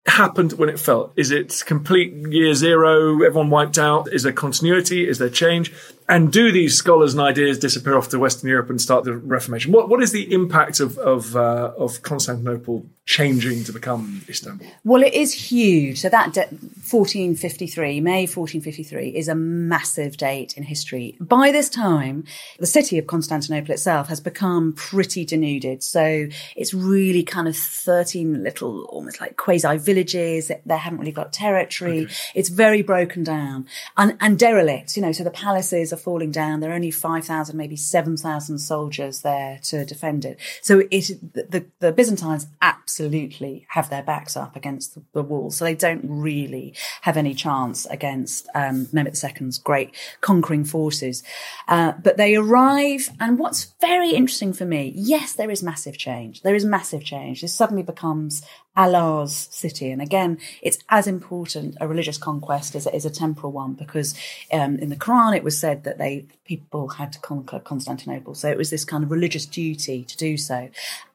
happened 0.07 0.53
when 0.53 0.69
it 0.69 0.79
fell? 0.79 1.11
Is 1.15 1.31
it 1.31 1.63
complete 1.65 2.13
year 2.13 2.53
zero? 2.53 3.21
Everyone 3.23 3.49
wiped 3.49 3.77
out? 3.77 4.11
Is 4.11 4.23
there 4.23 4.31
continuity? 4.31 5.07
Is 5.07 5.17
there 5.19 5.29
change? 5.29 5.73
And 6.09 6.31
do 6.31 6.51
these 6.51 6.75
scholars 6.75 7.13
and 7.13 7.21
ideas 7.21 7.59
disappear 7.59 7.97
off 7.97 8.09
to 8.09 8.19
Western 8.19 8.49
Europe 8.49 8.69
and 8.69 8.81
start 8.81 9.03
the 9.03 9.13
Reformation? 9.13 9.71
What 9.71 9.89
what 9.89 10.01
is 10.01 10.11
the 10.11 10.31
impact 10.33 10.79
of 10.79 10.97
of, 10.97 11.35
uh, 11.35 11.73
of 11.77 12.01
Constantinople 12.01 12.85
changing 13.07 13.63
to 13.63 13.71
become 13.71 14.21
Istanbul? 14.27 14.67
Well, 14.83 15.01
it 15.01 15.13
is 15.13 15.31
huge. 15.33 16.01
So 16.01 16.09
that 16.09 16.33
de- 16.33 16.41
1453, 16.41 18.01
May 18.01 18.27
1453, 18.27 19.15
is 19.15 19.29
a 19.29 19.35
massive 19.35 20.17
date 20.17 20.57
in 20.57 20.63
history. 20.63 21.15
By 21.19 21.51
this 21.51 21.69
time, 21.69 22.25
the 22.59 22.65
city 22.65 22.97
of 22.97 23.07
Constantinople 23.07 23.73
itself 23.73 24.09
has 24.09 24.19
become 24.19 24.73
pretty 24.73 25.23
denuded. 25.23 25.83
So 25.83 26.27
it's 26.55 26.73
really 26.73 27.23
kind 27.23 27.47
of 27.47 27.55
13 27.55 28.43
little, 28.43 28.83
almost 28.85 29.21
like 29.21 29.37
quasi 29.37 29.77
villages. 29.77 30.51
They 30.65 30.77
haven't 30.77 30.99
really 30.99 31.13
got 31.13 31.31
territory. 31.31 32.03
Okay. 32.03 32.13
It's 32.35 32.49
very 32.49 32.81
broken 32.81 33.23
down 33.23 33.67
and, 33.95 34.17
and 34.19 34.37
derelict, 34.37 34.97
you 34.97 35.01
know, 35.01 35.13
so 35.13 35.23
the 35.23 35.31
palaces 35.31 35.93
are 35.97 36.01
falling 36.01 36.31
down. 36.31 36.59
There 36.59 36.71
are 36.71 36.75
only 36.75 36.91
5,000, 36.91 37.57
maybe 37.57 37.75
7,000 37.75 38.57
soldiers 38.59 39.21
there 39.21 39.59
to 39.63 39.85
defend 39.85 40.25
it. 40.25 40.39
So 40.61 40.83
it, 40.91 41.07
the, 41.33 41.65
the 41.79 41.91
Byzantines 41.91 42.47
absolutely 42.61 43.65
have 43.69 43.89
their 43.89 44.03
backs 44.03 44.37
up 44.37 44.55
against 44.55 44.95
the, 44.95 45.03
the 45.13 45.23
wall. 45.23 45.51
So 45.51 45.65
they 45.65 45.75
don't 45.75 46.03
really 46.03 46.73
have 47.01 47.17
any 47.17 47.33
chance 47.33 47.85
against 47.87 48.47
um, 48.53 48.85
Mehmet 48.87 49.41
II's 49.41 49.57
great 49.57 49.95
conquering 50.21 50.63
forces. 50.63 51.23
Uh, 51.67 51.93
but 52.03 52.17
they 52.17 52.35
arrive, 52.35 53.09
and 53.19 53.39
what's 53.39 53.73
very 53.81 54.11
interesting 54.11 54.53
for 54.53 54.65
me, 54.65 54.93
yes, 54.95 55.33
there 55.33 55.51
is 55.51 55.63
massive 55.63 55.97
change. 55.97 56.41
There 56.41 56.55
is 56.55 56.65
massive 56.65 57.03
change. 57.03 57.41
This 57.41 57.53
suddenly 57.53 57.83
becomes 57.83 58.43
Allah's 58.77 59.47
city. 59.51 59.89
And 59.89 60.01
again, 60.01 60.37
it's 60.61 60.77
as 60.89 61.07
important 61.07 61.75
a 61.81 61.87
religious 61.87 62.17
conquest 62.17 62.75
as 62.75 62.85
it 62.85 62.93
is 62.93 63.05
a 63.05 63.09
temporal 63.09 63.51
one 63.51 63.73
because 63.73 64.15
um, 64.53 64.77
in 64.77 64.89
the 64.89 64.95
Quran 64.95 65.35
it 65.35 65.43
was 65.43 65.59
said 65.59 65.83
that 65.87 65.97
they 65.97 66.25
people 66.43 66.89
had 66.89 67.13
to 67.13 67.19
conquer 67.19 67.59
Constantinople. 67.59 68.35
So 68.35 68.49
it 68.49 68.57
was 68.57 68.69
this 68.69 68.83
kind 68.83 69.03
of 69.03 69.09
religious 69.09 69.45
duty 69.45 70.03
to 70.03 70.17
do 70.17 70.35
so. 70.35 70.69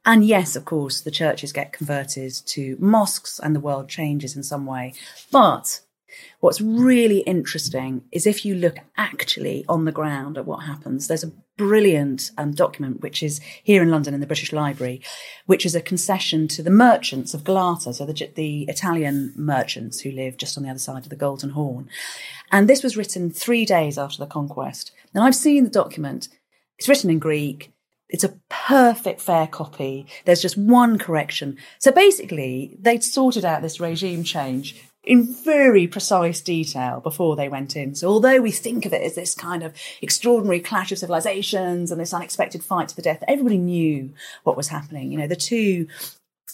And 0.06 0.24
yes, 0.24 0.56
of 0.56 0.64
course, 0.64 1.02
the 1.02 1.10
churches 1.10 1.52
get 1.52 1.72
converted 1.72 2.32
to 2.46 2.76
mosques 2.80 3.38
and 3.38 3.54
the 3.54 3.60
world 3.60 3.88
changes 3.88 4.34
in 4.34 4.42
some 4.42 4.64
way. 4.64 4.94
But 5.30 5.80
What's 6.40 6.60
really 6.60 7.20
interesting 7.20 8.02
is 8.10 8.26
if 8.26 8.44
you 8.44 8.54
look 8.54 8.78
actually 8.96 9.64
on 9.68 9.84
the 9.84 9.92
ground 9.92 10.36
at 10.36 10.46
what 10.46 10.64
happens, 10.64 11.08
there's 11.08 11.24
a 11.24 11.32
brilliant 11.56 12.30
um, 12.38 12.52
document 12.52 13.00
which 13.00 13.22
is 13.22 13.40
here 13.62 13.82
in 13.82 13.90
London 13.90 14.14
in 14.14 14.20
the 14.20 14.26
British 14.26 14.52
Library, 14.52 15.00
which 15.46 15.64
is 15.64 15.74
a 15.74 15.80
concession 15.80 16.48
to 16.48 16.62
the 16.62 16.70
merchants 16.70 17.34
of 17.34 17.44
Galata, 17.44 17.92
so 17.94 18.04
the, 18.06 18.30
the 18.34 18.64
Italian 18.64 19.32
merchants 19.36 20.00
who 20.00 20.10
live 20.10 20.36
just 20.36 20.56
on 20.56 20.64
the 20.64 20.70
other 20.70 20.78
side 20.78 21.04
of 21.04 21.10
the 21.10 21.16
Golden 21.16 21.50
Horn. 21.50 21.88
And 22.50 22.68
this 22.68 22.82
was 22.82 22.96
written 22.96 23.30
three 23.30 23.64
days 23.64 23.98
after 23.98 24.18
the 24.18 24.26
conquest. 24.26 24.92
Now 25.14 25.22
I've 25.22 25.34
seen 25.34 25.64
the 25.64 25.70
document. 25.70 26.28
It's 26.78 26.88
written 26.88 27.10
in 27.10 27.18
Greek. 27.18 27.72
It's 28.08 28.24
a 28.24 28.38
perfect 28.50 29.22
fair 29.22 29.46
copy. 29.46 30.06
There's 30.26 30.42
just 30.42 30.58
one 30.58 30.98
correction. 30.98 31.56
So 31.78 31.90
basically, 31.90 32.76
they'd 32.78 33.02
sorted 33.02 33.44
out 33.44 33.62
this 33.62 33.80
regime 33.80 34.22
change 34.22 34.76
in 35.04 35.34
very 35.34 35.86
precise 35.86 36.40
detail 36.40 37.00
before 37.00 37.34
they 37.34 37.48
went 37.48 37.74
in. 37.76 37.94
So 37.94 38.08
although 38.08 38.40
we 38.40 38.52
think 38.52 38.86
of 38.86 38.92
it 38.92 39.02
as 39.02 39.14
this 39.14 39.34
kind 39.34 39.62
of 39.62 39.74
extraordinary 40.00 40.60
clash 40.60 40.92
of 40.92 40.98
civilizations 40.98 41.90
and 41.90 42.00
this 42.00 42.14
unexpected 42.14 42.62
fight 42.62 42.88
to 42.88 42.96
the 42.96 43.02
death, 43.02 43.24
everybody 43.26 43.58
knew 43.58 44.12
what 44.44 44.56
was 44.56 44.68
happening. 44.68 45.10
You 45.10 45.18
know, 45.18 45.26
the 45.26 45.36
two 45.36 45.88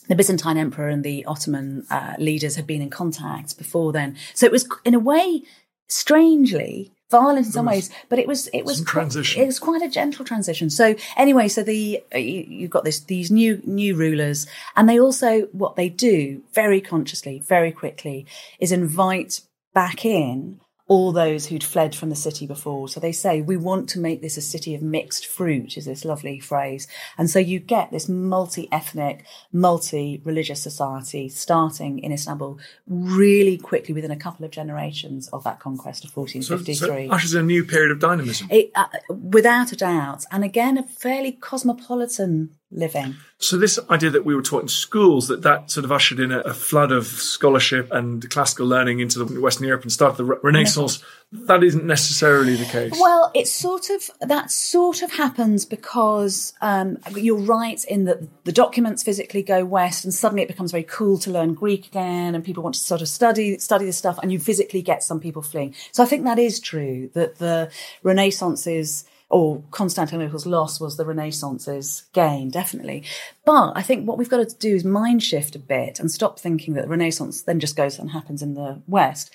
the 0.09 0.15
Byzantine 0.15 0.57
emperor 0.57 0.89
and 0.89 1.05
the 1.05 1.25
Ottoman 1.27 1.87
uh, 1.91 2.15
leaders 2.19 2.57
had 2.57 2.67
been 2.67 2.81
in 2.81 2.89
contact 2.89 3.59
before 3.59 3.93
then. 3.93 4.17
So 4.33 4.47
it 4.47 4.53
was, 4.53 4.67
in 4.85 4.95
a 4.95 4.99
way, 4.99 5.43
strangely, 5.87 6.93
violent 7.11 7.47
in 7.47 7.53
some 7.53 7.67
ways, 7.67 7.91
but 8.09 8.19
it 8.19 8.27
was 8.27 8.49
it 8.49 8.65
was 8.65 8.83
transition. 8.83 9.43
It 9.43 9.47
was 9.47 9.59
quite 9.59 9.83
a 9.83 9.89
gentle 9.89 10.25
transition. 10.25 10.71
So 10.71 10.95
anyway, 11.17 11.49
so 11.49 11.63
the 11.63 12.03
uh, 12.15 12.19
you, 12.19 12.63
have 12.63 12.71
got 12.71 12.85
this 12.85 13.01
these 13.01 13.31
new 13.31 13.61
new 13.65 13.95
rulers, 13.95 14.47
and 14.77 14.89
they 14.89 14.99
also 14.99 15.43
what 15.53 15.77
they 15.77 15.89
do 15.89 16.43
very 16.53 16.81
consciously, 16.81 17.39
very 17.39 17.73
quickly, 17.73 18.27
is 18.59 18.73
invite 18.73 19.41
back 19.75 20.05
in 20.05 20.61
all 20.89 21.13
those 21.13 21.47
who'd 21.47 21.63
fled 21.63 21.95
from 21.95 22.09
the 22.09 22.17
city 22.17 22.47
before. 22.47 22.89
So 22.89 22.99
they 22.99 23.13
say, 23.13 23.43
we 23.43 23.59
want 23.59 23.91
to 23.91 24.01
make 24.01 24.23
this 24.23 24.39
a 24.39 24.41
city 24.41 24.75
of 24.75 24.81
mixed 24.81 25.27
fruit, 25.27 25.77
is 25.77 25.85
this 25.85 26.05
lovely 26.05 26.41
phrase. 26.41 26.89
And 27.19 27.29
so 27.29 27.39
you 27.39 27.61
get 27.61 27.91
this 27.91 28.09
multi 28.09 28.69
ethnic, 28.73 29.25
multi 29.53 30.23
religious 30.25 30.63
society 30.63 31.29
starting 31.29 31.99
in 31.99 32.11
Istanbul 32.11 32.59
really 32.87 33.59
quickly 33.59 33.95
within 33.95 34.11
a 34.11 34.17
couple 34.17 34.47
of 34.47 34.51
generations 34.51 35.29
of 35.29 35.45
that 35.45 35.61
conquest 35.61 36.05
of 36.05 36.17
1453. 36.17 36.75
So, 36.75 36.87
so 36.87 37.15
ushers 37.15 37.35
a 37.35 37.43
new 37.43 37.65
period 37.65 37.91
of 37.91 38.01
dynamism. 38.01 38.49
It, 38.51 38.73
uh, 38.75 38.87
without 39.11 39.73
a 39.73 39.77
doubt. 39.77 40.25
And 40.33 40.43
again, 40.43 40.79
a 40.79 40.83
fairly 40.83 41.33
cosmopolitan 41.33 42.58
living. 42.71 43.17
So 43.39 43.57
this 43.57 43.79
idea 43.89 44.11
that 44.11 44.25
we 44.25 44.35
were 44.35 44.43
taught 44.43 44.63
in 44.63 44.69
schools 44.69 45.29
that 45.29 45.43
that 45.43 45.71
sort 45.71 45.85
of 45.85 45.93
ushered 45.93 46.19
in 46.19 46.33
a, 46.33 46.41
a 46.41 46.53
flood 46.53 46.91
of 46.91 47.07
scholarship 47.07 47.89
and 47.93 48.29
classical 48.31 48.67
learning 48.67 49.01
into 49.01 49.25
the 49.25 49.41
Western 49.41 49.67
Europe 49.67 49.83
and 49.83 49.93
started 49.93 50.17
the 50.19 50.25
Re- 50.25 50.39
Renaissance. 50.43 51.03
That 51.31 51.63
isn't 51.63 51.85
necessarily 51.85 52.57
the 52.57 52.65
case. 52.65 52.93
Well, 52.99 53.31
it's 53.35 53.53
sort 53.53 53.91
of 53.91 54.11
that 54.21 54.51
sort 54.51 55.03
of 55.03 55.13
happens 55.13 55.65
because 55.65 56.53
um, 56.61 56.99
you're 57.15 57.39
right 57.39 57.83
in 57.85 58.05
that 58.05 58.45
the 58.45 58.53
documents 58.53 59.03
physically 59.03 59.43
go 59.43 59.65
west, 59.65 60.05
and 60.05 60.13
suddenly 60.13 60.43
it 60.43 60.49
becomes 60.49 60.73
very 60.73 60.85
cool 60.85 61.19
to 61.19 61.31
learn 61.31 61.55
Greek 61.55 61.87
again, 61.87 62.35
and 62.35 62.45
people 62.45 62.63
want 62.63 62.75
to 62.75 62.81
sort 62.81 63.03
of 63.03 63.09
study 63.09 63.59
study 63.59 63.85
the 63.85 63.93
stuff, 63.93 64.19
and 64.23 64.33
you 64.33 64.39
physically 64.39 64.83
get 64.83 65.03
some 65.03 65.21
people 65.21 65.43
fleeing. 65.43 65.75
So 65.93 66.03
I 66.03 66.07
think 66.07 66.25
that 66.25 66.39
is 66.39 66.61
true 66.61 67.11
that 67.15 67.37
the 67.37 67.71
Renaissance 68.03 68.67
is 68.67 69.05
or 69.31 69.63
Constantinople's 69.71 70.47
loss 70.47 70.81
was 70.81 70.97
the 70.97 71.05
Renaissance's 71.05 72.05
gain, 72.13 72.51
definitely. 72.51 73.05
But 73.45 73.73
I 73.77 73.83
think 73.83 74.07
what 74.07 74.17
we've 74.17 74.29
got 74.29 74.49
to 74.49 74.57
do 74.57 74.75
is 74.75 74.85
mind 74.85 75.23
shift 75.23 75.55
a 75.55 75.59
bit 75.59 76.01
and 76.01 76.11
stop 76.11 76.39
thinking 76.39 76.75
that 76.75 76.83
the 76.83 76.89
Renaissance 76.89 77.43
then 77.43 77.61
just 77.61 77.77
goes 77.77 77.99
and 77.99 78.11
happens 78.11 78.43
in 78.43 78.55
the 78.55 78.83
West. 78.87 79.31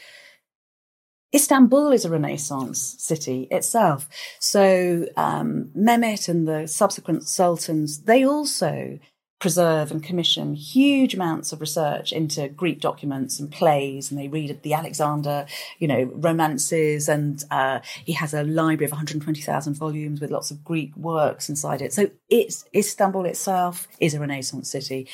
Istanbul 1.36 1.92
is 1.92 2.06
a 2.06 2.10
Renaissance 2.10 2.96
city 3.00 3.48
itself. 3.50 4.08
So 4.40 5.08
um, 5.18 5.72
Mehmet 5.76 6.30
and 6.30 6.48
the 6.48 6.68
subsequent 6.68 7.28
sultans, 7.28 8.02
they 8.02 8.24
also 8.24 9.00
preserve 9.40 9.92
and 9.92 10.02
commission 10.02 10.54
huge 10.56 11.14
amounts 11.14 11.52
of 11.52 11.60
research 11.60 12.14
into 12.14 12.48
Greek 12.48 12.80
documents 12.80 13.40
and 13.40 13.52
plays, 13.52 14.10
and 14.10 14.20
they 14.20 14.28
read 14.28 14.62
the 14.64 14.74
Alexander, 14.74 15.46
you 15.80 15.88
know, 15.88 16.04
romances, 16.14 17.10
and 17.10 17.44
uh, 17.52 17.80
he 18.06 18.14
has 18.14 18.34
a 18.34 18.44
library 18.44 18.86
of 18.86 18.92
120,000 18.92 19.74
volumes 19.74 20.22
with 20.22 20.32
lots 20.32 20.50
of 20.50 20.64
Greek 20.64 20.96
works 20.96 21.50
inside 21.50 21.82
it. 21.82 21.94
So 21.94 22.10
it's 22.30 22.66
Istanbul 22.74 23.26
itself 23.26 23.88
is 24.00 24.14
a 24.14 24.20
Renaissance 24.20 24.70
city, 24.72 25.08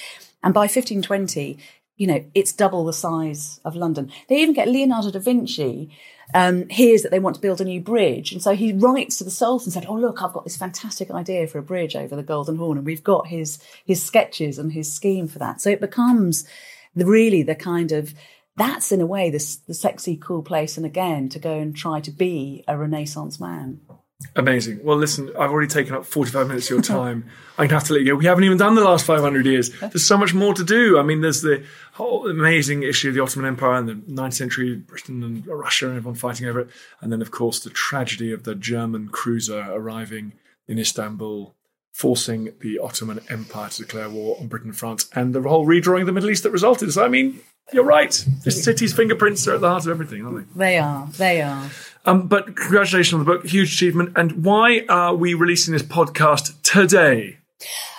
and 0.44 0.54
by 0.54 0.62
1520, 0.62 1.58
you 2.00 2.08
know, 2.08 2.24
it's 2.34 2.54
double 2.54 2.86
the 2.86 2.94
size 2.94 3.60
of 3.66 3.76
London. 3.76 4.10
They 4.30 4.38
even 4.38 4.56
get 4.56 4.70
Leonardo 4.70 5.12
da 5.12 5.20
Vinci 5.20 5.92
um, 6.34 6.70
hears 6.70 7.02
that 7.02 7.12
they 7.12 7.20
want 7.20 7.36
to 7.36 7.42
build 7.42 7.60
a 7.60 7.66
new 7.66 7.82
bridge. 7.82 8.32
And 8.32 8.42
so 8.42 8.56
he 8.56 8.72
writes 8.72 9.18
to 9.18 9.26
the 9.26 9.30
Sultan 9.30 9.66
and 9.66 9.74
said, 9.74 9.86
Oh, 9.86 9.96
look, 9.96 10.24
I've 10.24 10.32
got 10.32 10.46
this 10.46 10.56
fantastic 10.56 11.12
idea 11.12 11.46
for 11.46 11.58
a 11.58 11.64
bridge 11.64 11.98
over 11.98 12.16
the 12.16 12.24
Golden 12.24 12.56
Horn. 12.56 12.78
And 12.78 12.86
we've 12.86 13.04
got 13.04 13.28
his, 13.28 13.60
his 13.84 14.02
sketches 14.02 14.58
and 14.58 14.72
his 14.72 14.92
scheme 14.92 15.28
for 15.28 15.40
that. 15.40 15.60
So 15.60 15.70
it 15.70 15.82
becomes 15.82 16.48
the, 16.96 17.06
really 17.06 17.44
the 17.44 17.56
kind 17.56 17.92
of, 17.92 18.14
that's 18.56 18.94
in 18.94 19.02
a 19.02 19.06
way 19.06 19.30
the, 19.30 19.58
the 19.68 19.74
sexy, 19.74 20.16
cool 20.16 20.42
place. 20.42 20.78
And 20.78 20.86
again, 20.86 21.28
to 21.30 21.40
go 21.40 21.60
and 21.60 21.76
try 21.76 22.00
to 22.00 22.12
be 22.12 22.64
a 22.66 22.78
Renaissance 22.78 23.42
man. 23.42 23.82
Amazing. 24.36 24.84
Well, 24.84 24.98
listen, 24.98 25.30
I've 25.40 25.50
already 25.50 25.70
taken 25.70 25.96
up 25.96 26.06
45 26.06 26.48
minutes 26.48 26.66
of 26.68 26.72
your 26.72 26.82
time. 26.98 27.26
I'm 27.58 27.68
going 27.68 27.70
to 27.70 27.76
have 27.76 27.84
to 27.86 27.94
let 27.94 28.02
you 28.02 28.14
go. 28.14 28.16
We 28.16 28.26
haven't 28.26 28.44
even 28.44 28.58
done 28.58 28.76
the 28.76 28.84
last 28.84 29.06
500 29.06 29.46
years. 29.46 29.72
There's 29.80 30.06
so 30.06 30.18
much 30.18 30.34
more 30.34 30.54
to 30.54 30.64
do. 30.64 31.00
I 31.00 31.04
mean, 31.04 31.22
there's 31.22 31.42
the 31.42 31.64
whole 31.94 32.30
amazing 32.30 32.84
issue 32.84 33.10
of 33.10 33.16
the 33.16 33.22
Ottoman 33.22 33.48
Empire 33.48 33.76
and 33.76 33.88
the 33.88 33.94
9th 33.94 34.34
century 34.34 34.76
Britain 34.76 35.24
and 35.24 35.48
Russia 35.48 35.88
and 35.88 35.98
everyone 35.98 36.16
fighting 36.16 36.48
over 36.48 36.62
it. 36.62 36.70
And 37.02 37.12
then, 37.12 37.22
of 37.22 37.32
course, 37.32 37.60
the 37.60 37.70
tragedy 37.70 38.32
of 38.32 38.44
the 38.44 38.56
German 38.56 39.08
cruiser 39.08 39.60
arriving 39.70 40.34
in 40.68 40.80
Istanbul, 40.80 41.56
forcing 41.94 42.54
the 42.62 42.80
Ottoman 42.80 43.22
Empire 43.30 43.70
to 43.70 43.82
declare 43.84 44.10
war 44.10 44.38
on 44.40 44.48
Britain 44.48 44.70
and 44.70 44.78
France, 44.78 45.10
and 45.16 45.34
the 45.34 45.42
whole 45.42 45.66
redrawing 45.66 46.02
of 46.02 46.08
the 46.08 46.14
Middle 46.14 46.30
East 46.30 46.44
that 46.44 46.52
resulted. 46.52 46.92
So, 46.94 47.04
I 47.04 47.10
mean, 47.10 47.40
you're 47.74 47.84
right. 47.84 48.12
The 48.44 48.52
city's 48.52 48.94
fingerprints 48.94 49.48
are 49.48 49.56
at 49.56 49.62
the 49.62 49.70
heart 49.70 49.86
of 49.86 49.92
everything, 49.92 50.26
aren't 50.26 50.56
they? 50.56 50.60
They 50.60 50.78
are. 50.78 51.08
They 51.18 51.42
are. 51.42 51.70
Um, 52.10 52.28
but 52.28 52.56
congratulations 52.56 53.14
on 53.14 53.20
the 53.20 53.26
book, 53.26 53.46
huge 53.46 53.72
achievement. 53.74 54.14
And 54.16 54.44
why 54.44 54.84
are 54.90 55.14
we 55.14 55.36
releasing 55.36 55.74
this 55.74 55.84
podcast 55.84 56.60
today? 56.64 57.38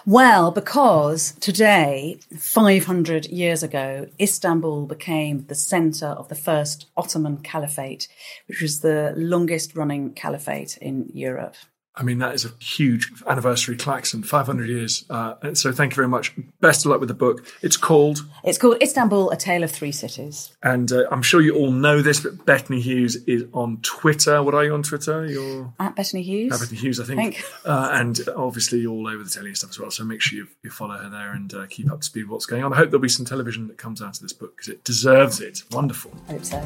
Well, 0.04 0.50
because 0.50 1.32
today, 1.40 2.18
500 2.36 3.26
years 3.26 3.62
ago, 3.62 4.08
Istanbul 4.20 4.86
became 4.86 5.44
the 5.46 5.54
center 5.54 6.06
of 6.06 6.28
the 6.28 6.34
first 6.34 6.86
Ottoman 6.96 7.36
Caliphate, 7.36 8.08
which 8.48 8.60
was 8.60 8.80
the 8.80 9.14
longest 9.16 9.76
running 9.76 10.12
caliphate 10.14 10.76
in 10.78 11.08
Europe. 11.14 11.54
I 11.96 12.02
mean, 12.02 12.18
that 12.18 12.34
is 12.34 12.44
a 12.44 12.50
huge 12.60 13.10
anniversary, 13.26 13.76
Klaxon, 13.76 14.22
500 14.22 14.68
years. 14.68 15.04
Uh, 15.10 15.34
so 15.54 15.72
thank 15.72 15.92
you 15.92 15.96
very 15.96 16.08
much. 16.08 16.32
Best 16.60 16.86
of 16.86 16.90
luck 16.90 17.00
with 17.00 17.08
the 17.08 17.14
book. 17.14 17.44
It's 17.62 17.76
called? 17.76 18.20
It's 18.44 18.58
called 18.58 18.80
Istanbul, 18.80 19.30
A 19.30 19.36
Tale 19.36 19.64
of 19.64 19.72
Three 19.72 19.90
Cities. 19.90 20.52
And 20.62 20.90
uh, 20.92 21.04
I'm 21.10 21.22
sure 21.22 21.40
you 21.40 21.56
all 21.56 21.72
know 21.72 22.00
this, 22.00 22.20
but 22.20 22.46
Bethany 22.46 22.80
Hughes 22.80 23.16
is 23.26 23.44
on 23.52 23.78
Twitter. 23.82 24.42
What 24.42 24.54
are 24.54 24.64
you 24.64 24.72
on 24.72 24.82
Twitter? 24.82 25.26
You're 25.26 25.72
At 25.80 25.96
Bethany 25.96 26.22
Hughes. 26.22 26.52
At 26.52 26.60
Bettany 26.60 26.80
Hughes, 26.80 27.00
I 27.00 27.04
think. 27.04 27.42
Uh, 27.64 27.90
and 27.92 28.20
obviously 28.36 28.86
all 28.86 29.08
over 29.08 29.22
the 29.22 29.30
telly 29.30 29.48
and 29.48 29.56
stuff 29.56 29.70
as 29.70 29.78
well. 29.80 29.90
So 29.90 30.04
make 30.04 30.20
sure 30.20 30.38
you, 30.38 30.46
you 30.62 30.70
follow 30.70 30.96
her 30.96 31.10
there 31.10 31.32
and 31.32 31.52
uh, 31.52 31.66
keep 31.68 31.90
up 31.90 32.00
to 32.00 32.06
speed 32.06 32.24
with 32.24 32.30
what's 32.30 32.46
going 32.46 32.62
on. 32.62 32.72
I 32.72 32.76
hope 32.76 32.90
there'll 32.90 33.02
be 33.02 33.08
some 33.08 33.26
television 33.26 33.66
that 33.68 33.78
comes 33.78 34.00
out 34.00 34.16
of 34.16 34.22
this 34.22 34.32
book 34.32 34.56
because 34.56 34.68
it 34.68 34.84
deserves 34.84 35.40
it. 35.40 35.64
Wonderful. 35.72 36.12
I 36.28 36.32
hope 36.32 36.44
so. 36.44 36.58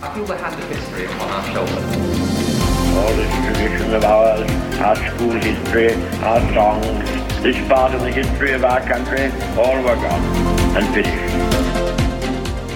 I 0.00 0.14
feel 0.14 0.24
the 0.24 0.36
hand 0.36 0.60
of 0.60 0.68
history 0.68 1.04
upon 1.04 1.28
our 1.28 1.66
shoulders 1.66 2.51
all 2.94 3.14
this 3.14 3.32
tradition 3.46 3.94
of 3.94 4.04
ours, 4.04 4.50
our 4.78 4.96
school 4.96 5.30
history, 5.30 5.94
our 6.22 6.40
songs, 6.52 7.42
this 7.42 7.56
part 7.68 7.94
of 7.94 8.02
the 8.02 8.12
history 8.12 8.52
of 8.52 8.64
our 8.64 8.80
country, 8.80 9.30
all 9.58 9.76
were 9.78 9.96
gone 9.96 10.22
and 10.76 10.94
finished. 10.94 11.32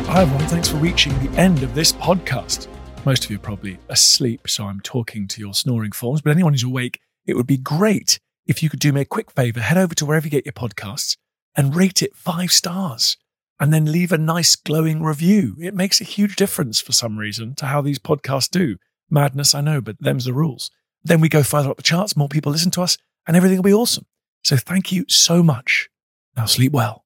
Hi 0.09 0.23
everyone, 0.23 0.47
thanks 0.47 0.69
for 0.69 0.79
reaching 0.79 1.13
the 1.19 1.39
end 1.39 1.63
of 1.63 1.75
this 1.75 1.93
podcast. 1.93 2.67
Most 3.05 3.25
of 3.25 3.31
you 3.31 3.37
are 3.37 3.41
probably 3.41 3.79
asleep, 3.91 4.49
so 4.49 4.65
I'm 4.65 4.81
talking 4.81 5.29
to 5.29 5.41
your 5.41 5.53
snoring 5.53 5.93
forms. 5.93 6.23
But 6.23 6.31
anyone 6.31 6.55
who's 6.55 6.63
awake, 6.63 6.99
it 7.27 7.37
would 7.37 7.47
be 7.47 7.59
great 7.59 8.19
if 8.47 8.63
you 8.63 8.71
could 8.71 8.81
do 8.81 8.93
me 8.93 9.03
a 9.03 9.05
quick 9.05 9.31
favor, 9.31 9.61
head 9.61 9.77
over 9.77 9.95
to 9.95 10.07
wherever 10.07 10.27
you 10.27 10.31
get 10.31 10.47
your 10.47 10.55
podcasts 10.55 11.17
and 11.55 11.77
rate 11.77 12.03
it 12.03 12.17
five 12.17 12.51
stars 12.51 13.19
and 13.61 13.73
then 13.73 13.93
leave 13.93 14.13
a 14.13 14.19
nice 14.19 14.57
glowing 14.57 15.03
review. 15.03 15.57
It 15.61 15.75
makes 15.75 16.01
a 16.01 16.05
huge 16.05 16.37
difference 16.37 16.81
for 16.81 16.93
some 16.93 17.19
reason 17.19 17.55
to 17.57 17.67
how 17.67 17.83
these 17.83 17.99
podcasts 17.99 18.51
do. 18.51 18.77
Madness, 19.11 19.55
I 19.55 19.61
know, 19.61 19.81
but 19.81 19.97
them's 20.01 20.25
the 20.25 20.33
rules. 20.33 20.71
Then 21.03 21.21
we 21.21 21.29
go 21.29 21.43
further 21.43 21.71
up 21.71 21.77
the 21.77 21.83
charts, 21.83 22.17
more 22.17 22.29
people 22.29 22.53
listen 22.53 22.71
to 22.73 22.83
us, 22.83 22.99
and 23.27 23.37
everything 23.37 23.59
will 23.59 23.63
be 23.63 23.73
awesome. 23.73 24.07
So 24.43 24.57
thank 24.57 24.93
you 24.93 25.05
so 25.09 25.43
much. 25.43 25.89
Now 26.37 26.47
sleep 26.47 26.73
well. 26.73 27.06